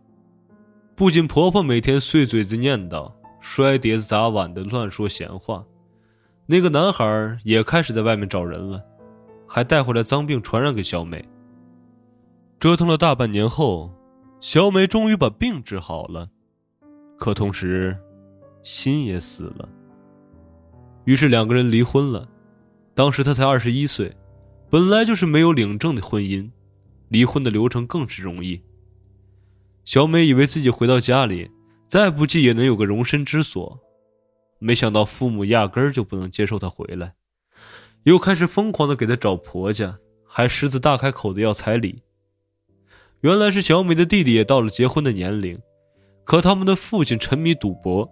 [0.97, 5.65] 不仅婆婆每天碎嘴子念叨、摔碟子砸碗的乱说闲话，
[6.47, 8.83] 那个男孩也开始在外面找人了，
[9.47, 11.25] 还带回来脏病传染给小美。
[12.59, 13.89] 折腾了大半年后。
[14.41, 16.29] 小美终于把病治好了，
[17.17, 17.97] 可同时，
[18.65, 19.69] 心也死了。
[21.05, 22.29] 于是两个人离婚了。
[22.95, 24.15] 当时她才二十一岁，
[24.71, 26.51] 本来就是没有领证的婚姻，
[27.09, 28.61] 离婚的流程更是容易。
[29.85, 31.51] 小美以为自己回到家里，
[31.89, 33.81] 再不济也能有个容身之所，
[34.59, 37.15] 没想到父母压根儿就不能接受她回来，
[38.05, 42.03] 又开始疯狂的给她找婆家，还狮子大开口的要彩礼。
[43.23, 45.59] 原来是小美的弟弟也到了结婚的年龄，
[46.25, 48.09] 可他们的父亲沉迷赌博，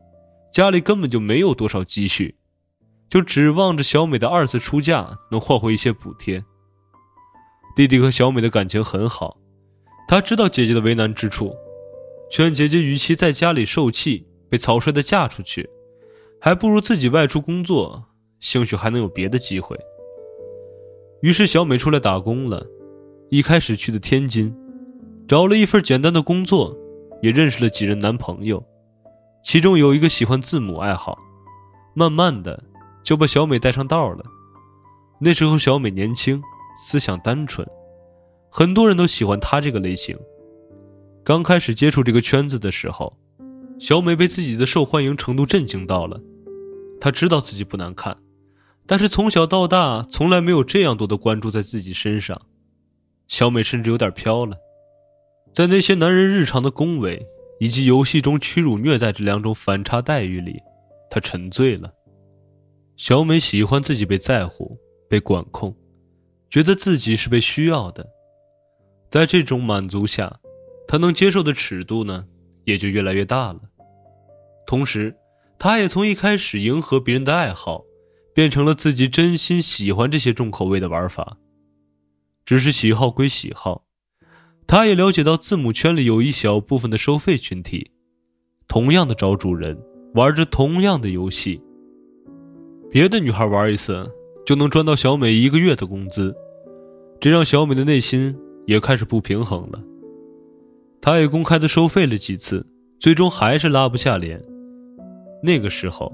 [0.52, 2.36] 家里根本就没有多少积蓄，
[3.10, 6.44] 就指望着小美的二次出嫁能换回一些补贴。
[7.74, 9.36] 弟弟和小美的感情很好，
[10.06, 11.52] 他知道姐姐的为难之处，
[12.30, 15.68] 劝姐姐与其在家里受气被草率的嫁出去，
[16.40, 18.04] 还不如自己外出工作，
[18.38, 19.76] 兴许还能有别的机会。
[21.20, 22.64] 于是小美出来打工了，
[23.28, 24.56] 一开始去的天津。
[25.28, 26.76] 找了一份简单的工作，
[27.22, 28.64] 也认识了几任男朋友，
[29.44, 31.16] 其中有一个喜欢字母爱好，
[31.94, 32.64] 慢慢的
[33.02, 34.24] 就把小美带上道了。
[35.18, 36.42] 那时候小美年轻，
[36.78, 37.66] 思想单纯，
[38.50, 40.16] 很多人都喜欢她这个类型。
[41.22, 43.14] 刚开始接触这个圈子的时候，
[43.78, 46.20] 小美被自己的受欢迎程度震惊到了。
[47.00, 48.16] 她知道自己不难看，
[48.86, 52.40] 但是从小到大从来没有这样多的关注在自己身上，
[53.28, 54.56] 小美甚至有点飘了。
[55.52, 57.26] 在那些男人日常的恭维
[57.58, 60.58] 以及游戏中屈辱虐待这两种反差待遇里，
[61.10, 61.92] 她沉醉了。
[63.00, 65.74] 小美喜欢自己被在乎、被管控，
[66.50, 68.06] 觉得自己是被需要的。
[69.10, 70.38] 在这种满足下，
[70.86, 72.26] 她能接受的尺度呢，
[72.64, 73.60] 也就越来越大了。
[74.66, 75.16] 同时，
[75.58, 77.84] 她也从一开始迎合别人的爱好，
[78.34, 81.38] 变成了自己真心喜欢这些重口味的玩法。
[82.44, 83.86] 只是喜好归喜好。
[84.66, 87.92] 他也了解到字母圈里有一小部分的收费群体，
[88.68, 89.82] 同样的找主人，
[90.12, 91.62] 玩着同样的游戏。
[92.90, 94.04] 别的女孩玩一次
[94.44, 96.34] 就能赚到小美一个月的工资，
[97.20, 99.80] 这让小美的内心也开始不平衡了。
[101.00, 102.66] 她也公开的收费了几次，
[102.98, 104.42] 最终还是拉不下脸。
[105.42, 106.12] 那个时候，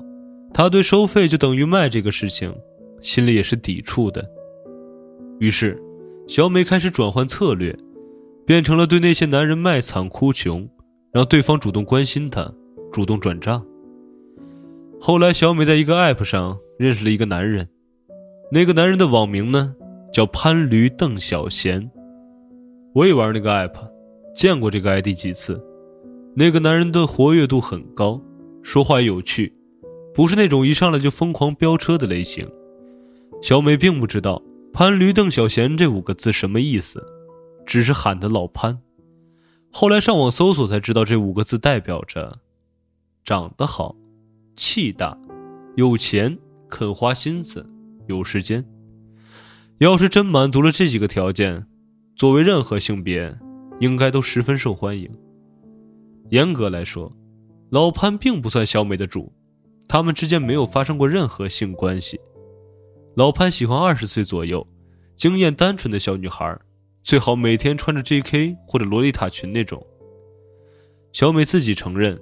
[0.52, 2.54] 她对收费就等于卖这个事情，
[3.00, 4.28] 心里也是抵触的。
[5.40, 5.82] 于是，
[6.28, 7.76] 小美开始转换策略。
[8.44, 10.68] 变成了对那些男人卖惨哭穷，
[11.10, 12.48] 让对方主动关心她，
[12.92, 13.60] 主动转账。
[15.00, 17.68] 后来，小美在一个 app 上认识了一个男人，
[18.50, 19.74] 那个男人的网名呢
[20.12, 21.90] 叫潘驴邓小闲。
[22.94, 23.74] 我也玩那个 app，
[24.34, 25.62] 见过这个 ID 几次。
[26.34, 28.20] 那个男人的活跃度很高，
[28.62, 29.54] 说话有趣，
[30.14, 32.46] 不是那种一上来就疯狂飙车的类型。
[33.42, 37.04] 小美并不知道“潘驴邓小闲”这五个字什么意思。
[37.66, 38.78] 只是喊的老潘，
[39.72, 42.38] 后来上网搜索才知道，这五个字代表着：
[43.24, 43.96] 长得好、
[44.54, 45.18] 气大、
[45.74, 47.68] 有钱、肯花心思、
[48.06, 48.64] 有时间。
[49.78, 51.66] 要是真满足了这几个条件，
[52.16, 53.36] 作为任何性别，
[53.80, 55.10] 应该都十分受欢迎。
[56.30, 57.12] 严格来说，
[57.70, 59.32] 老潘并不算小美的主，
[59.86, 62.18] 他们之间没有发生过任何性关系。
[63.14, 64.66] 老潘喜欢二十岁左右、
[65.14, 66.58] 经验单纯的小女孩。
[67.02, 68.56] 最好每天穿着 J.K.
[68.66, 69.80] 或者洛丽塔裙那种。
[71.12, 72.20] 小美自己承认，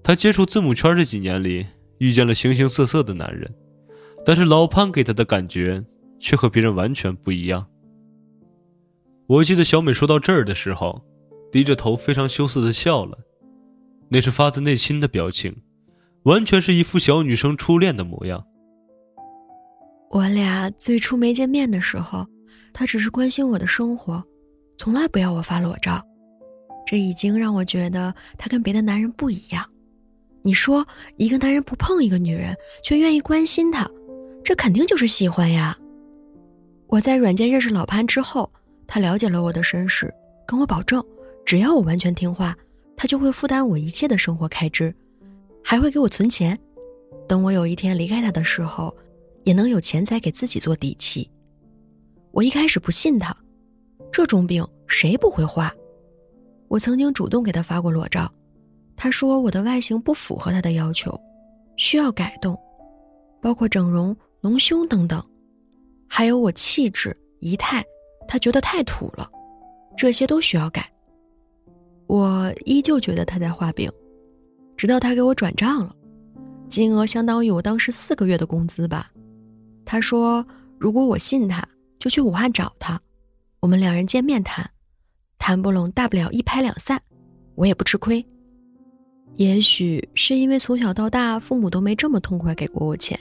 [0.00, 1.66] 她接触字母圈这几年里
[1.98, 3.52] 遇见了形形色色的男人，
[4.24, 5.84] 但是老潘给她的感觉
[6.20, 7.66] 却和别人完全不一样。
[9.26, 11.02] 我记得小美说到这儿的时候，
[11.50, 13.18] 低着头非常羞涩的笑了，
[14.08, 15.56] 那是发自内心的表情，
[16.24, 18.44] 完全是一副小女生初恋的模样。
[20.10, 22.26] 我俩最初没见面的时候。
[22.74, 24.24] 他只是关心我的生活，
[24.78, 26.02] 从来不要我发裸照，
[26.86, 29.62] 这已经让我觉得他跟别的男人不一样。
[30.42, 30.82] 你说
[31.18, 33.86] 一个男人不碰一个女人，却愿意关心她，
[34.44, 35.78] 这肯定就是喜欢呀。
[36.88, 38.50] 我在软件认识老潘之后，
[38.86, 40.12] 他了解了我的身世，
[40.46, 41.02] 跟我保证，
[41.44, 42.56] 只要我完全听话，
[42.96, 44.94] 他就会负担我一切的生活开支，
[45.64, 46.58] 还会给我存钱，
[47.26, 48.94] 等我有一天离开他的时候，
[49.44, 51.30] 也能有钱财给自己做底气。
[52.30, 53.34] 我一开始不信他，
[54.10, 55.72] 这种病谁不会画？
[56.68, 58.30] 我曾经主动给他发过裸照，
[58.96, 61.18] 他说我的外形不符合他的要求，
[61.76, 62.58] 需要改动，
[63.40, 65.24] 包括整容、隆胸等等，
[66.06, 67.82] 还有我气质、仪态，
[68.28, 69.26] 他觉得太土了，
[69.96, 70.86] 这些都需要改。
[72.06, 73.90] 我依旧觉得他在画饼，
[74.76, 75.96] 直到他给我转账了，
[76.68, 79.10] 金额相当于我当时四个月的工资吧。
[79.86, 80.46] 他说
[80.78, 81.66] 如果我信他。
[82.02, 83.00] 就去武汉找他，
[83.60, 84.68] 我们两人见面谈，
[85.38, 87.00] 谈不拢大不了一拍两散，
[87.54, 88.26] 我也不吃亏。
[89.36, 93.16] 也许是因为从小到大父母都没这么痛快给过我钱，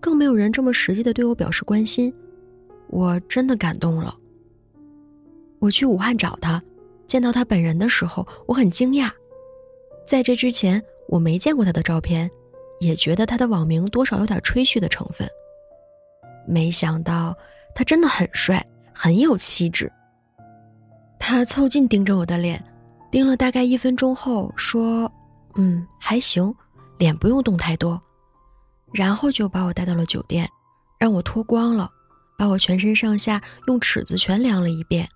[0.00, 2.12] 更没有人这么实际的对我表示关心，
[2.88, 4.14] 我真的感动了。
[5.58, 6.62] 我去武汉找他，
[7.06, 9.10] 见到他本人的时候，我很惊讶，
[10.06, 12.30] 在这之前我没见过他的照片，
[12.80, 15.28] 也觉得他的网名多少有点吹嘘的成分，
[16.46, 17.36] 没想到。
[17.74, 19.92] 他真的很帅，很有气质。
[21.16, 22.60] 他凑近盯着我的脸，
[23.08, 25.08] 盯了大概一分钟后说
[25.54, 26.52] ：“嗯，还行，
[26.98, 28.00] 脸不用动太多。”
[28.92, 30.48] 然后就把我带到了酒店，
[30.98, 31.90] 让我脱光了，
[32.38, 35.08] 把我全身上下用尺子全量了一遍，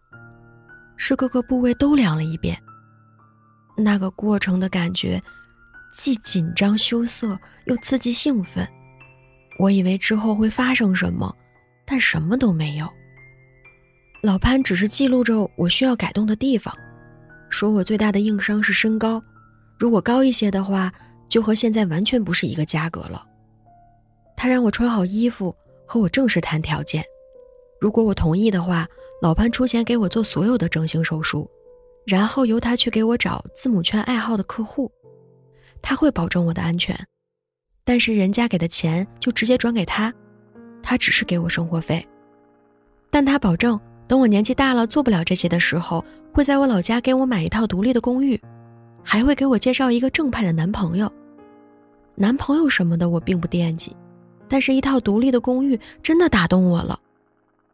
[0.97, 2.57] 是各个部位都量了一遍。
[3.77, 5.23] 那个过程的感觉，
[5.93, 8.67] 既紧张羞涩又刺激兴奋。
[9.59, 11.35] 我以为之后会发生什么。
[11.85, 12.89] 但什么都没有。
[14.23, 16.75] 老潘只是记录着我需要改动的地方，
[17.51, 19.23] 说我最大的硬伤是身高，
[19.79, 20.91] 如果高一些的话，
[21.29, 23.27] 就和现在完全不是一个价格了。
[24.43, 25.55] 他让我穿好衣服
[25.87, 27.05] 和我正式谈条件，
[27.81, 28.89] 如果我同意的话，
[29.21, 31.49] 老潘出钱给我做所有的整形手术，
[32.05, 34.91] 然后由他去给我找字母圈爱好的客户，
[35.81, 37.07] 他会保证我的安全，
[37.85, 40.13] 但是人家给的钱就直接转给他。
[40.83, 42.05] 他只是给我生活费，
[43.11, 43.79] 但他保证
[44.09, 48.43] 等我年纪大了做不了这些的时候，会在我老家给我买一套独立的公寓，
[49.05, 51.09] 还会给我介绍一个正派的男朋友。
[52.17, 53.95] 男朋友什么的我并不惦记，
[54.53, 57.01] 但是一套独立的公寓真的打动我了。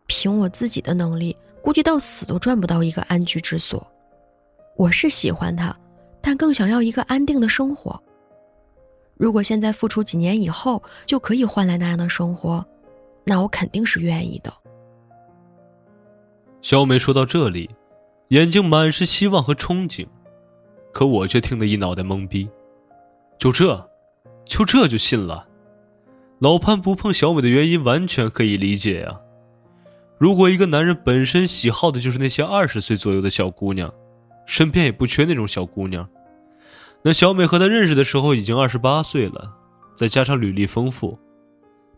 [0.07, 3.85] 凭我自己的能力，估计到死都赚不到一个安居之所。
[4.77, 5.77] 我是喜欢他，
[6.21, 8.01] 但更想要一个安定的生活。
[9.17, 12.65] 如果现在付出几年以后就可以换来那样的生活，
[13.25, 14.55] 那我肯定是愿意的。
[16.63, 17.69] 小美说到这里，
[18.29, 20.07] 眼睛满是希望和憧憬，
[20.93, 22.49] 可我却听得一脑袋懵逼。
[23.37, 23.85] 就这，
[24.45, 25.48] 就这就信了？
[26.41, 29.21] 老潘不碰小美的原因完全可以理解呀。
[30.19, 33.93] 如果一个男人本身喜好的就是那些二十岁左右的小姑娘，
[34.47, 36.09] 身边也不缺那种小姑娘。
[37.03, 39.53] 那小美和他认识的时候已经二十八岁了，
[39.97, 41.19] 再加上履历丰富，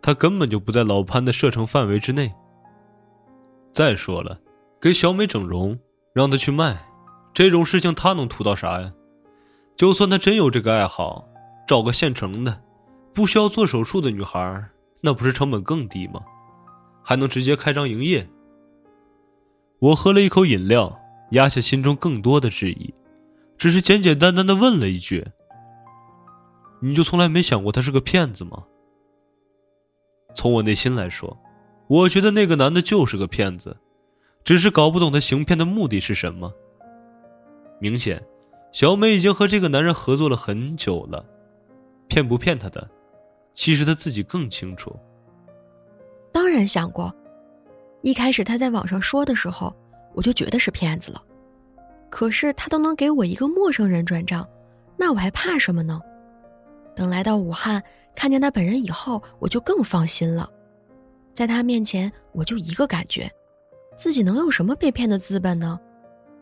[0.02, 2.30] 他根本就不在老潘的射程范围之内。
[3.72, 4.38] 再说了，
[4.80, 5.78] 给小美整容，
[6.12, 6.86] 让她去卖，
[7.32, 8.92] 这种事情他能图到啥呀？
[9.76, 11.26] 就算他真有这个爱好，
[11.66, 12.60] 找个现成的，
[13.12, 16.20] 不需要做手术的女孩，那不是成本更低吗？
[17.02, 18.28] 还能直接开张营业。
[19.78, 21.00] 我喝了一口饮料，
[21.30, 22.92] 压下心中更多的质疑。
[23.56, 25.26] 只是简简单单的问了一句
[26.80, 28.64] ：“你就从来没想过他是个骗子吗？”
[30.34, 31.36] 从我内心来说，
[31.88, 33.76] 我觉得那个男的就是个骗子，
[34.44, 36.52] 只是搞不懂他行骗的目的是什么。
[37.80, 38.22] 明显，
[38.72, 41.24] 小美已经和这个男人合作了很久了，
[42.08, 42.90] 骗不骗他的，
[43.54, 44.94] 其实他自己更清楚。
[46.32, 47.14] 当然想过，
[48.02, 49.74] 一开始他在网上说的时候，
[50.14, 51.22] 我就觉得是骗子了。
[52.08, 54.48] 可是他都能给我一个陌生人转账，
[54.96, 56.00] 那我还怕什么呢？
[56.94, 57.82] 等来到武汉
[58.14, 60.50] 看见他本人以后，我就更放心了。
[61.32, 63.30] 在他面前，我就一个感觉，
[63.96, 65.78] 自己能有什么被骗的资本呢？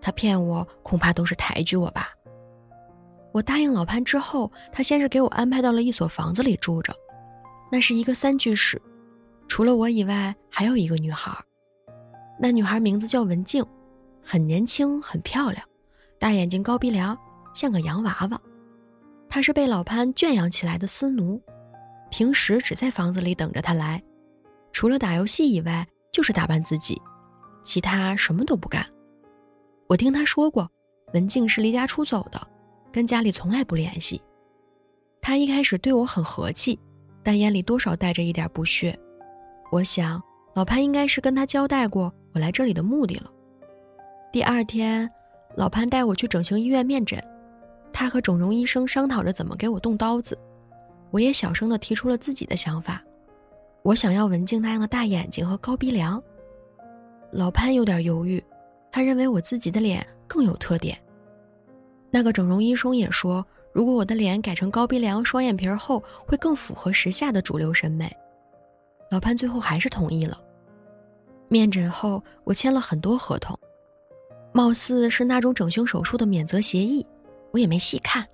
[0.00, 2.14] 他骗我，恐怕都是抬举我吧。
[3.32, 6.94] 我答应老潘之后，他先是给我安排到了一所房子里住着，
[7.70, 8.80] 那是一个三居室，
[9.48, 11.36] 除了我以外，还有一个女孩。
[12.40, 13.64] 那女孩名字叫文静。
[14.20, 15.64] 很年轻，很漂亮，
[16.18, 17.16] 大眼睛，高鼻梁，
[17.54, 18.38] 像个洋娃娃。
[19.26, 21.40] 她是被老潘圈养起来的私奴，
[22.10, 24.02] 平时只在房子里等着他来，
[24.70, 27.00] 除了打游戏以外，就是打扮自己，
[27.62, 28.84] 其他什么都不干。
[29.86, 30.70] 我听他说过，
[31.14, 32.46] 文静是离家出走的，
[32.92, 34.20] 跟家里从来不联系。
[35.20, 36.78] 他一开始对我很和气，
[37.22, 38.98] 但眼里多少带着一点不屑。
[39.70, 40.22] 我想，
[40.54, 43.30] 老潘应该是跟他交代过我来这里的目的了。
[44.32, 45.10] 第二天，
[45.56, 47.22] 老潘带我去整形医院面诊，
[47.92, 50.38] 他和整容医生商讨着怎么给我动刀子。
[51.10, 53.02] 我也小声地提出了自己的想法，
[53.82, 56.22] 我想要文静那样的大眼睛和高鼻梁。
[57.32, 58.42] 老潘有点犹豫，
[58.90, 60.98] 他认为我自己的脸更有特点。
[62.10, 68.10] 那个整容医生也说，如果我的脸改成高鼻梁、双眼皮后，会更符合时下的主流审美。
[69.10, 70.40] 老潘最后还是同意了。
[71.48, 73.58] 面诊后，我签了很多合同。
[74.52, 77.06] 貌似是那种整形手术的免责协议，
[77.52, 78.26] 我也没细看。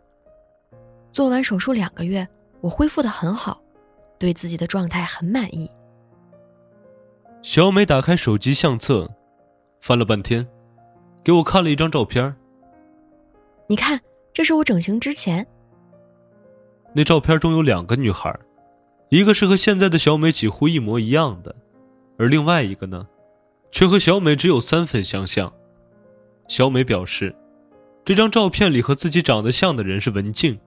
[1.12, 2.27] 做完手术两个月，
[2.61, 3.61] 我恢复的很好，
[4.18, 5.70] 对自己的状态很满意。
[7.43, 9.11] 小美打开手机相册，
[9.81, 10.49] 翻了半天，
[11.22, 12.35] 给我看了一张照片。
[13.67, 14.01] 你看，
[14.33, 15.47] 这是我整形之前。
[16.95, 18.33] 那照片中有两个女孩，
[19.09, 21.55] 一个是和现在的小美几乎一模一样的，
[22.19, 23.07] 而另外一个呢，
[23.71, 25.53] 却和小美只有三分相像。
[26.47, 27.35] 小美表示，
[28.05, 30.61] 这张照片里和自己长得像的人是文静，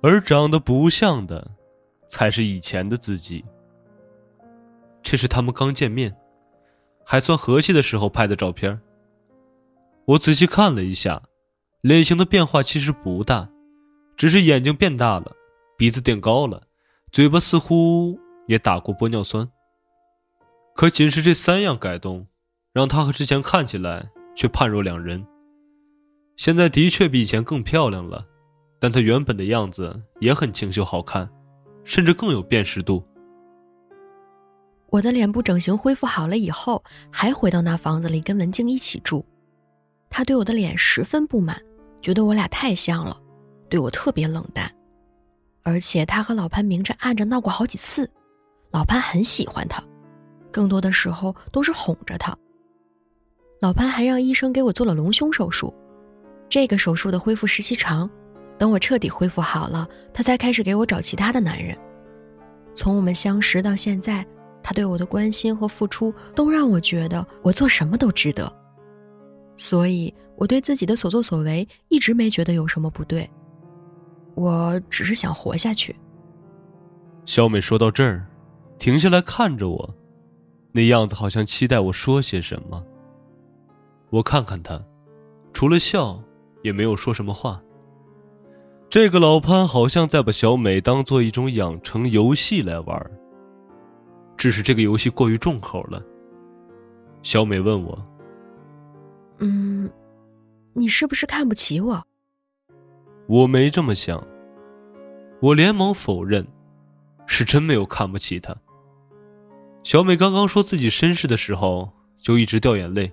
[0.00, 1.50] 而长得不像的，
[2.08, 3.44] 才是以前的自己。
[5.02, 6.16] 这是他们刚见面，
[7.04, 8.80] 还算和气的时候拍的照片。
[10.04, 11.22] 我仔细看了一下，
[11.80, 13.48] 脸型的变化其实不大，
[14.16, 15.32] 只是眼睛变大了，
[15.76, 16.62] 鼻子垫高了，
[17.12, 19.48] 嘴巴似乎也打过玻尿酸。
[20.74, 22.26] 可仅是这三样改动，
[22.72, 24.10] 让她和之前看起来。
[24.38, 25.26] 却判若两人。
[26.36, 28.24] 现在的确比以前更漂亮了，
[28.78, 31.28] 但她原本的样子也很清秀好看，
[31.82, 33.04] 甚至更有辨识度。
[34.90, 39.26] 我的脸部整形恢复好了以后，还回到那房子里跟文静一起住。
[40.08, 41.60] 他对我的脸十分不满，
[42.00, 43.16] 觉得我俩太像了，
[43.68, 44.70] 对我特别冷淡。
[45.62, 48.08] 而且他和老潘明着暗着闹过好几次，
[48.70, 49.82] 老潘很喜欢他，
[50.50, 52.34] 更多的时候都是哄着他。
[53.60, 55.74] 老潘还让医生给我做了隆胸手术，
[56.48, 58.08] 这个手术的恢复时期长，
[58.56, 61.76] 等我彻底恢复好了，他才开始给我找其他的男人。
[62.72, 64.24] 从我们相识到现在，
[64.62, 68.50] 他对我的关心和付出都让我觉得我做什么都值得。
[69.58, 73.28] 所以，我对自己的所作所为一直没觉得有什么不对。
[74.36, 75.94] 我只是想活下去。
[77.26, 78.24] 小美说到这儿，
[78.78, 79.94] 停下来看着我，
[80.70, 82.82] 那样子好像期待我说些什么。
[84.10, 84.80] 我看看她，
[85.52, 86.22] 除了笑，
[86.62, 87.60] 也没有说什么话。
[88.88, 93.10] 这个老潘好像在把小美当做一种养成游戏来玩，
[94.36, 96.00] 只是这个游戏过于重口了。
[97.22, 98.00] 小美问我
[99.38, 99.90] ：“嗯，
[100.74, 102.04] 你是不是看不起我？”
[103.26, 104.26] 我没这么想。
[105.40, 106.46] 我连忙否认，
[107.26, 108.56] 是真没有看不起他。
[109.84, 113.12] 小美刚刚说自己身世的时候，就一直掉眼泪，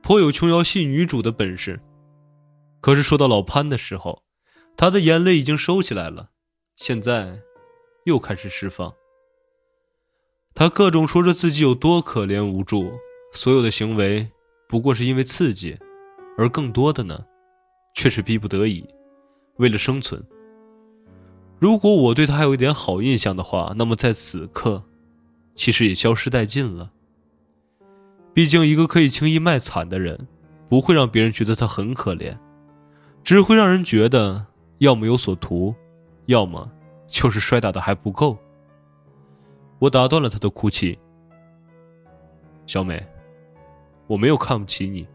[0.00, 1.78] 颇有琼瑶戏女主的本事。
[2.80, 4.22] 可是说到老潘的时候，
[4.76, 6.30] 她的眼泪已经收起来了，
[6.76, 7.38] 现在
[8.04, 8.94] 又开始释放。
[10.54, 12.90] 她各种说着自己有多可怜无助，
[13.32, 14.26] 所有的行为
[14.68, 15.76] 不过是因为刺激，
[16.36, 17.24] 而更多的呢，
[17.94, 18.86] 却是逼不得已。
[19.56, 20.22] 为了生存，
[21.58, 24.84] 如果我对他还有一点好印象的话，那么在此刻，
[25.54, 26.92] 其实也消失殆尽了。
[28.34, 30.28] 毕竟，一个可以轻易卖惨的人，
[30.68, 32.38] 不会让别人觉得他很可怜，
[33.24, 34.46] 只会让人觉得
[34.78, 35.74] 要么有所图，
[36.26, 36.70] 要么
[37.08, 38.38] 就是摔打的还不够。
[39.80, 40.96] 我打断了他的哭泣，
[42.66, 43.04] 小美，
[44.08, 45.06] 我没有看不起你，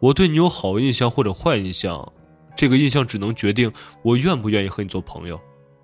[0.00, 2.12] 我对你有好印象或者坏印象。
[2.56, 3.72] 这个印象只能决定
[4.02, 5.40] 我愿不愿意和你做朋友，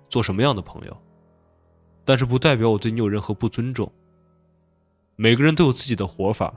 [0.09, 0.97] 做什么样的朋友，
[2.03, 3.91] 但是不代表我对你有任何不尊重。
[5.15, 6.53] 每个人都有自己的活法，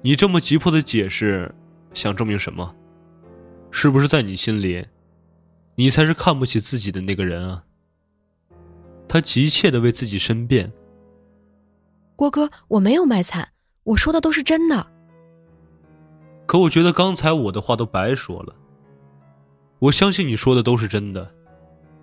[0.00, 1.54] 你这么急迫的解释，
[1.92, 2.74] 想证明什么？
[3.70, 4.84] 是不是在你心里，
[5.76, 7.64] 你才是看不起自己的那个人啊？
[9.06, 10.72] 他急切的为自己申辩。
[12.16, 13.50] 郭哥，我没有卖惨，
[13.90, 14.86] 我说的都是真的。
[16.46, 18.54] 可我觉得刚才我的话都白说了。
[19.80, 21.28] 我相信你说的都是真的，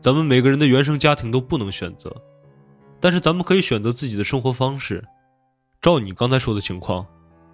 [0.02, 2.14] 咱们每个人的原生家庭都不能选择，
[3.00, 5.02] 但是咱们可以选择自己的生活方式。
[5.80, 7.06] 照你刚才说的情况，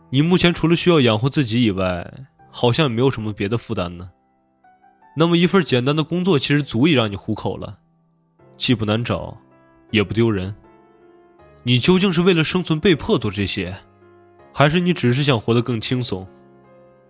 [0.09, 2.11] 你目前除了需要养活自己以外，
[2.49, 4.09] 好像也没有什么别的负担呢。
[5.15, 7.77] 那么一份简单的工作其实足以让你糊口了，
[8.57, 9.37] 既不难找，
[9.91, 10.55] 也不丢人。
[11.61, 13.75] 你究竟是为了生存被迫做这些，
[14.53, 16.27] 还是你只是想活得更轻松？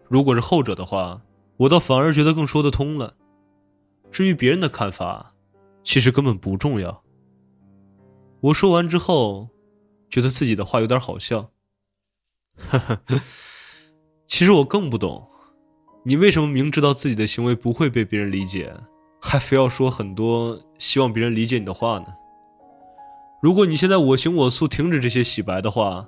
[0.07, 1.21] 如果是后者的话。
[1.57, 3.15] 我倒反而觉得更说得通了。
[4.11, 5.33] 至于别人的看法，
[5.83, 7.03] 其实根本不重要。
[8.41, 9.49] 我说完之后，
[10.09, 11.51] 觉得自己的话有点好笑。
[12.57, 12.99] 呵呵，
[14.25, 15.29] 其实我更不懂，
[16.03, 18.75] 你为什么明知道自己的行为不会被别人理解，
[19.21, 22.07] 还非要说很多希望别人理解你的话呢？
[23.43, 26.07] 如果你现在我行我素，停止这些洗白的话，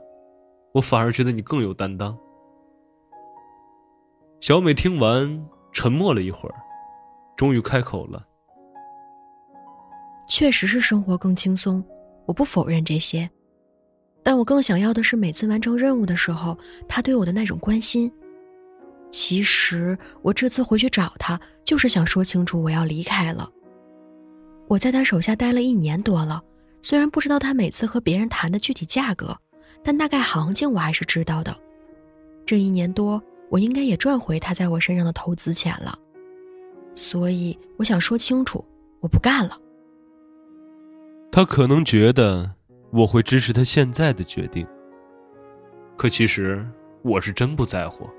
[0.76, 2.18] 我反而觉得你更有担当。
[4.42, 6.56] 小美听完，沉默了一会儿，
[7.38, 8.28] 终于开口了
[10.28, 11.82] ：“确实是生活更轻松，
[12.26, 13.30] 我不否认这些，
[14.22, 16.58] 但我更想要的是每次完成任务的时候，
[16.90, 18.12] 他对我的那种关心。
[19.10, 23.50] 其实我这次回去找他，就是想说清楚我要离开了。
[24.68, 26.44] 我在他手下待了一年多了，
[26.82, 29.38] 虽然不知道他每次和别人谈的具体价格，
[29.86, 31.56] 但大概行情我还是知道的。
[32.46, 35.98] 这一年多。”我应该也赚回他在我身上的投资钱了，
[36.96, 38.66] 所以我想说清楚，
[39.02, 39.58] 我不干了。
[41.32, 42.52] 他可能觉得
[42.92, 44.66] 我会支持他现在的决定，
[45.96, 46.68] 可其实
[47.04, 48.10] 我是真不在乎。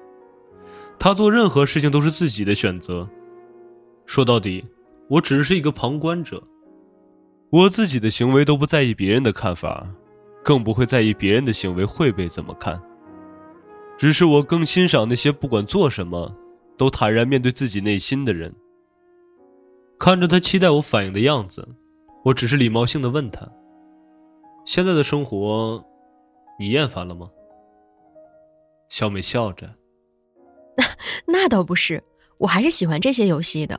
[0.97, 3.07] 他做任何事情都是自己的选择，
[4.07, 4.65] 说到底，
[5.09, 6.41] 我只是一个旁观者，
[7.51, 9.89] 我自己的行为都不在意别人的看法，
[10.47, 12.81] 更不会在意别人的行为会被怎么看。
[13.99, 16.33] 只是我更欣赏那些不管做什么，
[16.79, 18.55] 都坦然面对自己内心的人。
[19.99, 21.67] 看着他期待我反应的样子，
[22.25, 23.45] 我只是礼貌性的问他
[24.65, 25.85] ：“现在的生活，
[26.61, 27.29] 你厌烦了吗？”
[28.89, 29.67] 小美笑着：
[30.79, 30.85] “那
[31.27, 32.01] 那倒不是，
[32.39, 33.77] 我还是喜欢这些游戏的。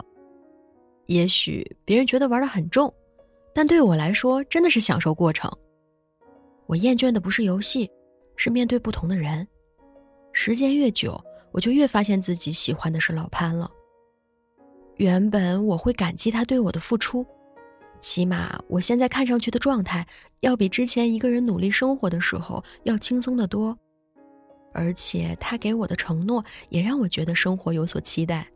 [1.05, 2.93] 也许别人觉得玩的很重，
[3.53, 5.49] 但对我来说真的是享受过程。
[6.67, 7.89] 我厌倦的不是游戏，
[8.35, 9.47] 是面对不同的人。”
[10.33, 11.19] 时间越久，
[11.51, 13.69] 我就越发现自己喜欢的是老潘了。
[14.97, 17.25] 原本我会感激他对我的付出，
[17.99, 20.05] 起码我现在看上去的状态，
[20.41, 23.77] 要比之前一个人努力生活的时候要轻松得多。
[24.73, 28.47] 而且他给我的承诺，也让我觉得生活有所期待。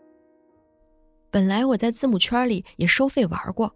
[1.31, 3.73] 本来我在字母圈里也收费玩过，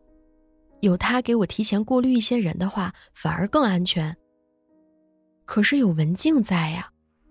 [0.82, 4.16] 有他给我提前过滤一些人的话，反而更安全。
[5.46, 6.90] 可是有文静在呀，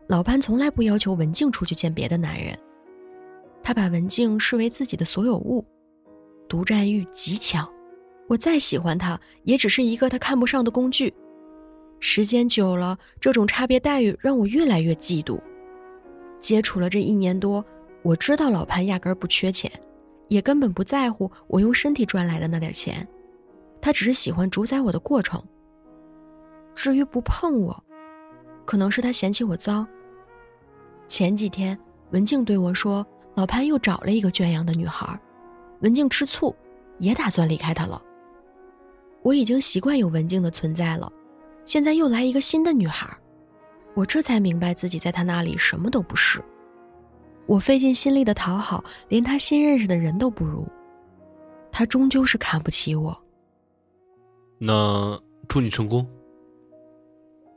[0.09, 2.57] 老潘从来不要求文静出去见别的男人，
[3.63, 5.65] 他把文静视为自己的所有物，
[6.49, 7.69] 独占欲极强。
[8.27, 11.13] 我再喜欢他，也只是一个他看不上的工具。
[12.01, 15.39] 时间久了，这种差别待遇让我越来越嫉妒。
[16.39, 17.65] 接触了这一年多，
[18.03, 19.71] 我知道老潘压根儿不缺钱，
[20.29, 23.07] 也根本不在乎我用身体赚来的那点钱，
[23.81, 25.43] 他只是喜欢主宰我的过程。
[26.75, 27.84] 至于不碰我，
[28.65, 29.87] 可能是他嫌弃我脏。
[31.07, 31.79] 前几天，
[32.11, 35.19] 文静对我说，老潘又找了一个圈养的女孩，
[35.81, 36.55] 文静吃醋，
[36.99, 38.01] 也打算离开他了。
[39.23, 41.11] 我已经习惯有文静的存在了，
[41.65, 43.09] 现在又来一个新的女孩，
[43.95, 46.43] 我这才明白自己在他那里什么都不是。
[47.47, 50.67] 我费尽心力的讨好，连他新认识的人都不如，
[51.71, 53.17] 他终究是看不起我。
[54.59, 56.07] 那祝你成功。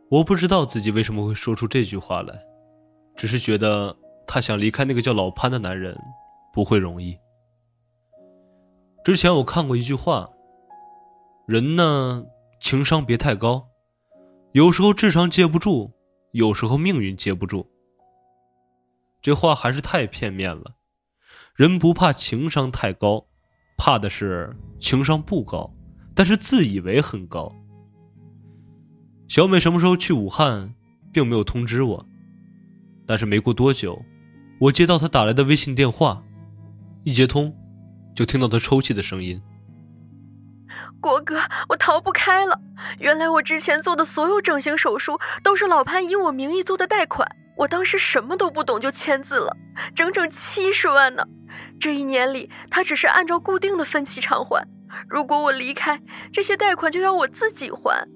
[0.09, 2.39] 我不知道自己为什么会说出这句话来，
[3.15, 3.95] 只是觉得
[4.25, 5.97] 他想离开那个叫老潘的男人
[6.53, 7.17] 不会容易。
[9.03, 10.29] 之前我看过一句话。
[11.47, 12.25] 人呢，
[12.59, 13.69] 情商别太高，
[14.51, 15.93] 有时候智商接不住，
[16.33, 17.71] 有时候命运接不住。
[19.21, 20.75] 这话还是太片面了。
[21.55, 23.25] 人不怕情商太高，
[23.77, 25.73] 怕的是情商不高，
[26.13, 27.49] 但是自以为很高。
[29.27, 30.73] 小美什么时候去武汉，
[31.11, 32.05] 并没有通知我，
[33.05, 34.01] 但是没过多久，
[34.57, 36.23] 我接到她打来的微信电话，
[37.03, 37.53] 一接通，
[38.15, 39.41] 就听到她抽泣的声音。
[41.01, 42.59] 国哥，我逃不开了。
[42.99, 49.55] 原来我之前做的所有整形手术都是老潘以我名义做的贷款，我当时什么都不懂就签字了，
[49.93, 51.23] 整整七十万呢。
[51.79, 54.65] 这一年里，他只是按照固定的分期偿还。
[55.09, 56.01] 如果我离开，
[56.31, 58.07] 这些贷款就要我自己还，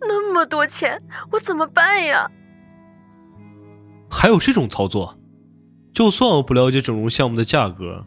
[0.00, 2.30] 那么多钱，我怎么办呀？
[4.10, 5.18] 还有这种操作？
[5.92, 8.06] 就算我不了解整容项目的价格，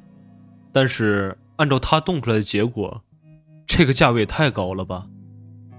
[0.71, 3.03] 但是按照他动出来的结果。
[3.65, 5.05] 这个价位也太高了吧，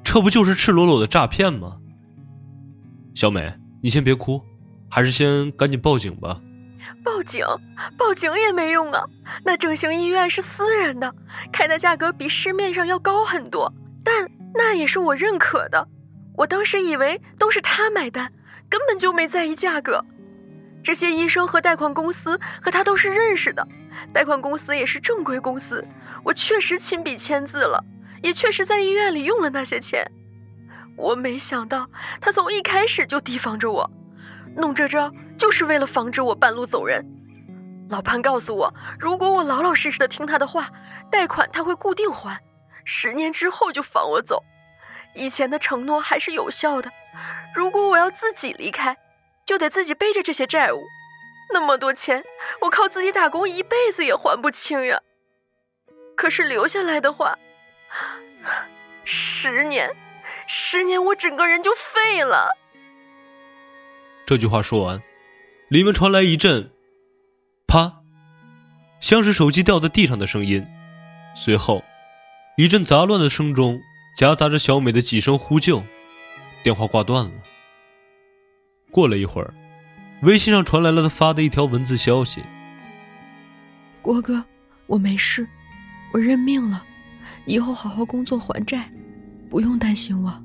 [0.04, 1.78] 这不就是赤裸裸的诈骗吗？
[3.14, 3.52] 小美，
[3.82, 4.40] 你先别哭，
[4.88, 6.40] 还是先赶紧报警吧。
[7.02, 7.44] 报警？
[7.96, 9.02] 报警也没用啊！
[9.44, 11.12] 那整形医院是私人的，
[11.52, 13.72] 开的价格比市面上要高很多，
[14.04, 15.88] 但那也是我认可的。
[16.36, 18.32] 我当时以为都是他买单，
[18.68, 20.04] 根本就没在意价格。
[20.82, 23.66] 这些医生和贷款公司和他都是认识的。
[24.12, 25.86] 贷款公司也是正规公司，
[26.24, 27.84] 我确实亲笔签字了，
[28.22, 30.02] 也确实在医院里用了那些钱。
[30.96, 31.88] 我没想到
[32.20, 33.90] 他从一开始就提防着我，
[34.56, 37.04] 弄这招就是为了防止我半路走人。
[37.90, 40.70] 老潘告诉我，如果我老老实实的听他的话，
[41.10, 42.40] 贷款他会固定还，
[42.84, 44.42] 十年之后就放我走。
[45.14, 46.90] 以前的承诺还是有效的，
[47.54, 48.96] 如果我要自己离开，
[49.46, 50.82] 就得自己背着这些债务。
[51.52, 52.24] 那么多钱，
[52.60, 55.00] 我靠自己打工一辈子也还不清呀。
[56.16, 57.36] 可是留下来的话，
[59.04, 59.90] 十年，
[60.46, 62.56] 十年我整个人就废了。
[64.24, 65.02] 这句话说完，
[65.68, 66.70] 里面传来一阵
[67.66, 68.02] “啪”，
[69.00, 70.64] 像是手机掉在地上的声音。
[71.34, 71.82] 随后，
[72.56, 73.80] 一阵杂乱的声中
[74.16, 75.82] 夹杂着小美的几声呼救，
[76.62, 77.32] 电话挂断了。
[78.90, 79.54] 过了一会儿。
[80.22, 82.42] 微信上传来了他发的一条文字消息
[84.02, 84.44] ：“郭哥，
[84.86, 85.48] 我没事，
[86.12, 86.84] 我认命了，
[87.46, 88.92] 以后好好工作还债，
[89.48, 90.44] 不用担心我。”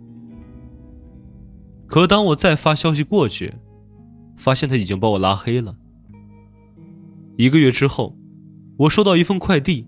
[1.88, 3.54] 可当我再发消息过去，
[4.38, 5.76] 发现他已经把我拉黑了。
[7.36, 8.18] 一个月之后，
[8.78, 9.86] 我收到一份快递，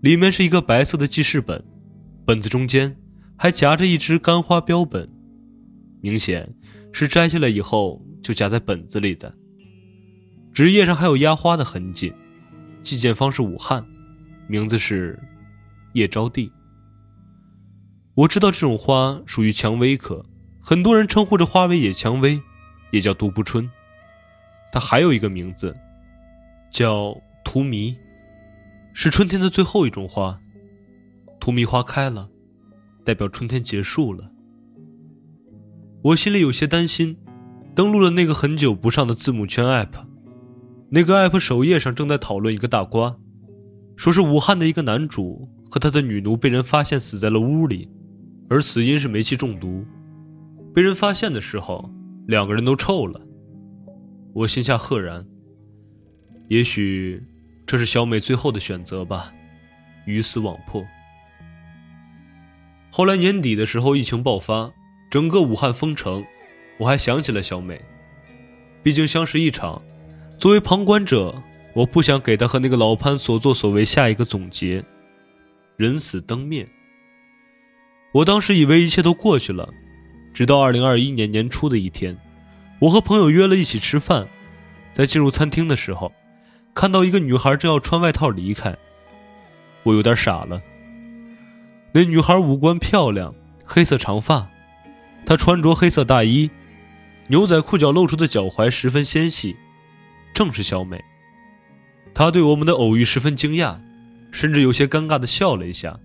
[0.00, 1.64] 里面是一个白色的记事本，
[2.26, 2.94] 本子中间
[3.36, 5.08] 还夹着一支干花标本，
[6.02, 6.54] 明显
[6.92, 8.02] 是摘下来以后。
[8.22, 9.32] 就夹在本子里的，
[10.52, 12.12] 纸页上还有压花的痕迹，
[12.82, 13.86] 寄件方是武汉，
[14.48, 15.16] 名字是
[15.92, 16.50] 叶招娣。
[18.16, 20.26] 我知道这种花属于蔷薇科，
[20.60, 22.42] 很多人称呼这花为野蔷薇，
[22.90, 23.70] 也叫独步春。
[24.72, 25.76] 它还有一个名字，
[26.72, 27.94] 叫荼蘼，
[28.92, 30.36] 是春天的最后一种花。
[31.40, 32.30] 荼蘼花开了，
[33.04, 34.30] 代表春天结束了。
[36.02, 37.16] 我心里有些担心。
[37.74, 40.06] 登录了那个很久不上的字母圈 App，
[40.88, 43.18] 那个 App 首页上正在讨论一个大瓜，
[43.96, 47.90] 说是武汉的一个男主和他的女奴被人发现死在了屋里，
[48.48, 49.84] 而死因是煤气中毒。
[50.74, 51.90] 被人发现的时候，
[52.26, 53.20] 两个人都臭了。
[54.32, 55.26] 我心下赫然，
[56.48, 57.22] 也许
[57.66, 59.30] 这是小美最后的选择吧，
[60.06, 60.82] 鱼死网破。
[62.96, 64.72] 后来年底的时候，疫情爆发，
[65.10, 66.24] 整个武汉封城，
[66.78, 67.78] 我还想起了小美。
[68.82, 69.82] 毕竟相识一场，
[70.38, 71.42] 作为旁观者，
[71.74, 74.82] 我不想给她和那个老潘所作所为下一个总结。
[75.76, 76.66] 人死灯灭。
[78.12, 79.68] 我当时以为一切都过去了，
[80.32, 82.16] 直到二零二一年年初的一天，
[82.78, 84.26] 我和朋友约了一起吃饭，
[84.94, 86.10] 在进入餐厅的时候，
[86.72, 88.74] 看到一个女孩正要穿外套离开，
[89.82, 90.62] 我有点傻了。
[91.96, 93.34] 那女孩五官漂亮，
[93.64, 94.46] 黑色长发，
[95.24, 96.50] 她穿着黑色大衣，
[97.28, 99.56] 牛仔裤脚露出的脚踝十分纤细，
[100.34, 101.02] 正是小美。
[102.12, 103.78] 她对我们的偶遇十分惊讶，
[104.30, 105.98] 甚至有些尴尬的笑了一下。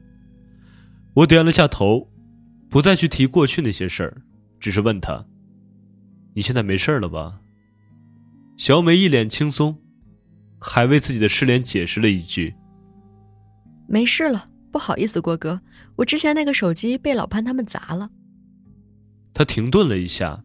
[1.13, 2.07] 我点了下头，
[2.69, 4.21] 不再去提过去那些事儿，
[4.61, 5.25] 只是问她
[6.35, 7.41] ：“你现在没事了吧？”
[8.55, 9.77] 小美一脸轻松，
[10.57, 12.55] 还为自己的失联解释了一句
[13.89, 15.59] ：“没事了。”不好意思，郭哥，
[15.97, 18.09] 我之前那个手机被老潘他们砸了。
[19.33, 20.43] 他停顿了一下，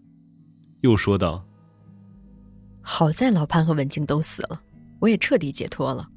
[0.81, 1.47] 又说道
[2.83, 4.61] ：“好在老潘和文静都死了，
[4.99, 6.09] 我也彻底解脱了。”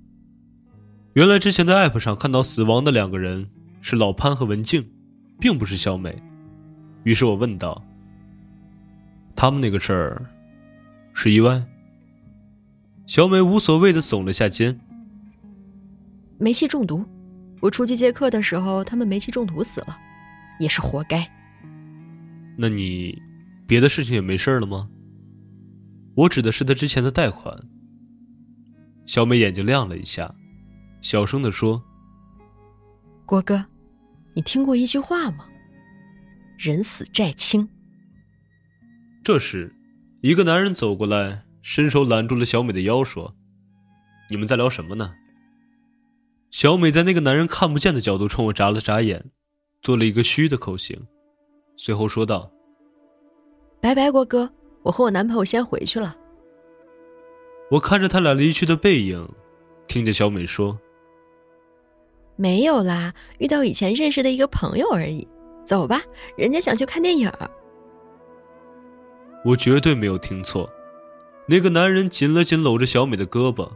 [1.14, 3.50] 原来之前在 App 上看到死亡的两个人
[3.82, 4.90] 是老潘和文静，
[5.40, 6.22] 并不是小美。
[7.04, 7.84] 于是我问道
[9.36, 10.26] ：“他们那个事儿
[11.14, 11.64] 是意外？”
[13.08, 14.80] 小美无所谓的耸了下肩
[16.38, 17.04] ：“煤气中毒。”
[17.62, 19.98] 我出去接客的时候，他们煤气中毒死了，
[20.60, 21.30] 也是活该。
[22.58, 23.22] 那你
[23.68, 24.90] 别的事情也没事了吗？
[26.16, 27.58] 我指的是他之前的贷款。
[29.06, 30.34] 小美眼睛亮了一下，
[31.02, 31.82] 小声的说
[33.26, 33.66] ：“郭哥，
[34.34, 35.46] 你听过一句话吗？
[36.58, 37.68] 人死债清。”
[39.24, 39.74] 这时，
[40.22, 43.36] 一个男人走过来，伸手揽住了小美的腰，说
[44.30, 45.14] ：“你们在聊什么呢？”
[46.60, 49.24] 小美在那个男人看不见的角度冲我眨了眨眼，
[49.82, 51.08] 做了一个虚的口型，
[51.78, 52.52] 随后说道
[53.80, 54.52] ：“拜拜，郭哥，
[54.82, 56.18] 我和我男朋友先回去了。”
[57.72, 59.26] 我看着他俩离去的背影，
[59.88, 60.78] 听见小美说
[62.36, 65.26] ：“没有啦，遇到以前认识的一个朋友而已。
[65.64, 66.02] 走吧，
[66.36, 67.32] 人家想去看电影。”
[69.46, 70.70] 我绝对没有听错，
[71.48, 73.72] 那个男人紧了紧搂着小美的胳膊，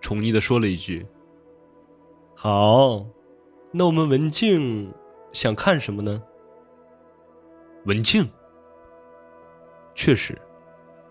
[0.00, 1.04] 宠溺的说了一句。
[2.44, 3.06] 好，
[3.70, 4.92] 那我们文静
[5.32, 6.20] 想看什么呢？
[7.84, 8.28] 文静，
[9.94, 10.36] 确实，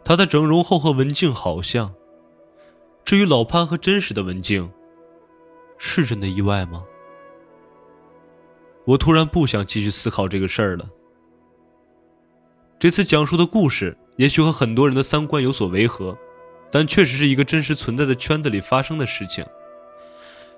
[0.04, 1.90] 他在整容后和文静好像。
[3.06, 4.70] 至于老潘和真实的文静，
[5.78, 6.84] 是真的意外吗？
[8.84, 10.86] 我突然不想继续思考这个事儿了。
[12.78, 16.14] 这次讲述的故事也许和很多人的三观有所违和，
[16.70, 19.46] 但确实是一个真实存在的圈子里发生的事情。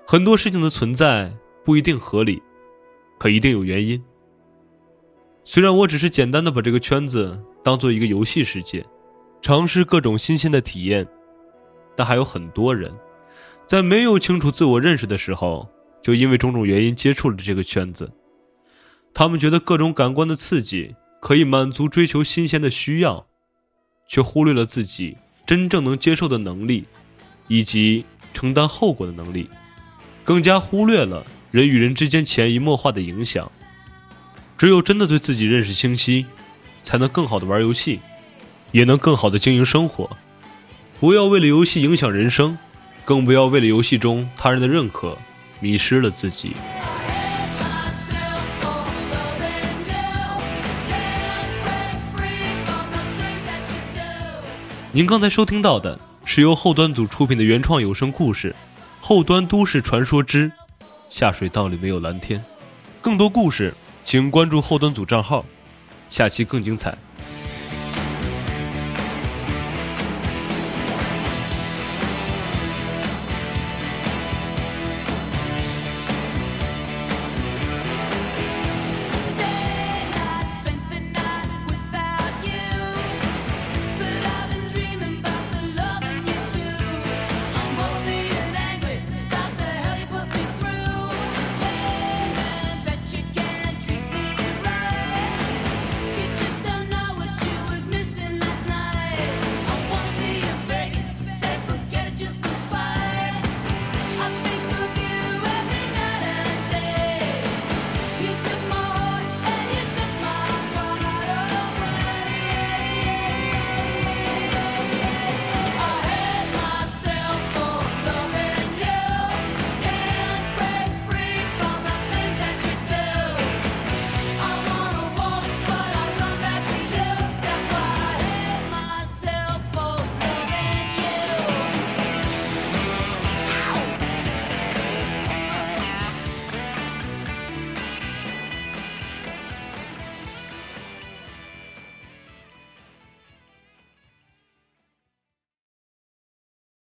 [0.06, 1.32] 很多事情的存在
[1.64, 2.42] 不一定合理，
[3.18, 4.02] 可一定有原因。
[5.44, 8.84] 虽然我只是简单的把这个圈子当做一个游戏世界，
[9.40, 11.06] 尝试各种新鲜的体验，
[11.96, 12.92] 但还有很多人，
[13.66, 15.66] 在没有清楚自我认识的时候，
[16.02, 18.12] 就因为种种原因接触了这个圈子。
[19.14, 23.26] 他们觉得各种感官的刺激可以满足追求新鲜的需要，
[24.06, 26.84] 却忽略了自己真正能接受的能力，
[27.48, 29.48] 以及承担后果的能力。
[30.24, 33.52] 更加忽略了人与人之间潜移默化的影响。
[34.56, 36.24] 只有真的对自己认识清晰，
[36.82, 38.00] 才能更好的玩游戏，
[38.72, 40.08] 也能更好的经营生活。
[40.98, 42.56] 不要为了游戏影响人生，
[43.04, 45.18] 更不要为了游戏中他人的认可，
[45.60, 46.52] 迷失了自己。
[54.92, 58.54] 您刚才收听到的是由后端组出品的原创有声故事。
[59.06, 60.50] 后端都市传说之
[61.10, 62.42] 下水道里没有蓝天，
[63.02, 65.44] 更多故事，请关注后端组账号，
[66.08, 66.96] 下期更精彩。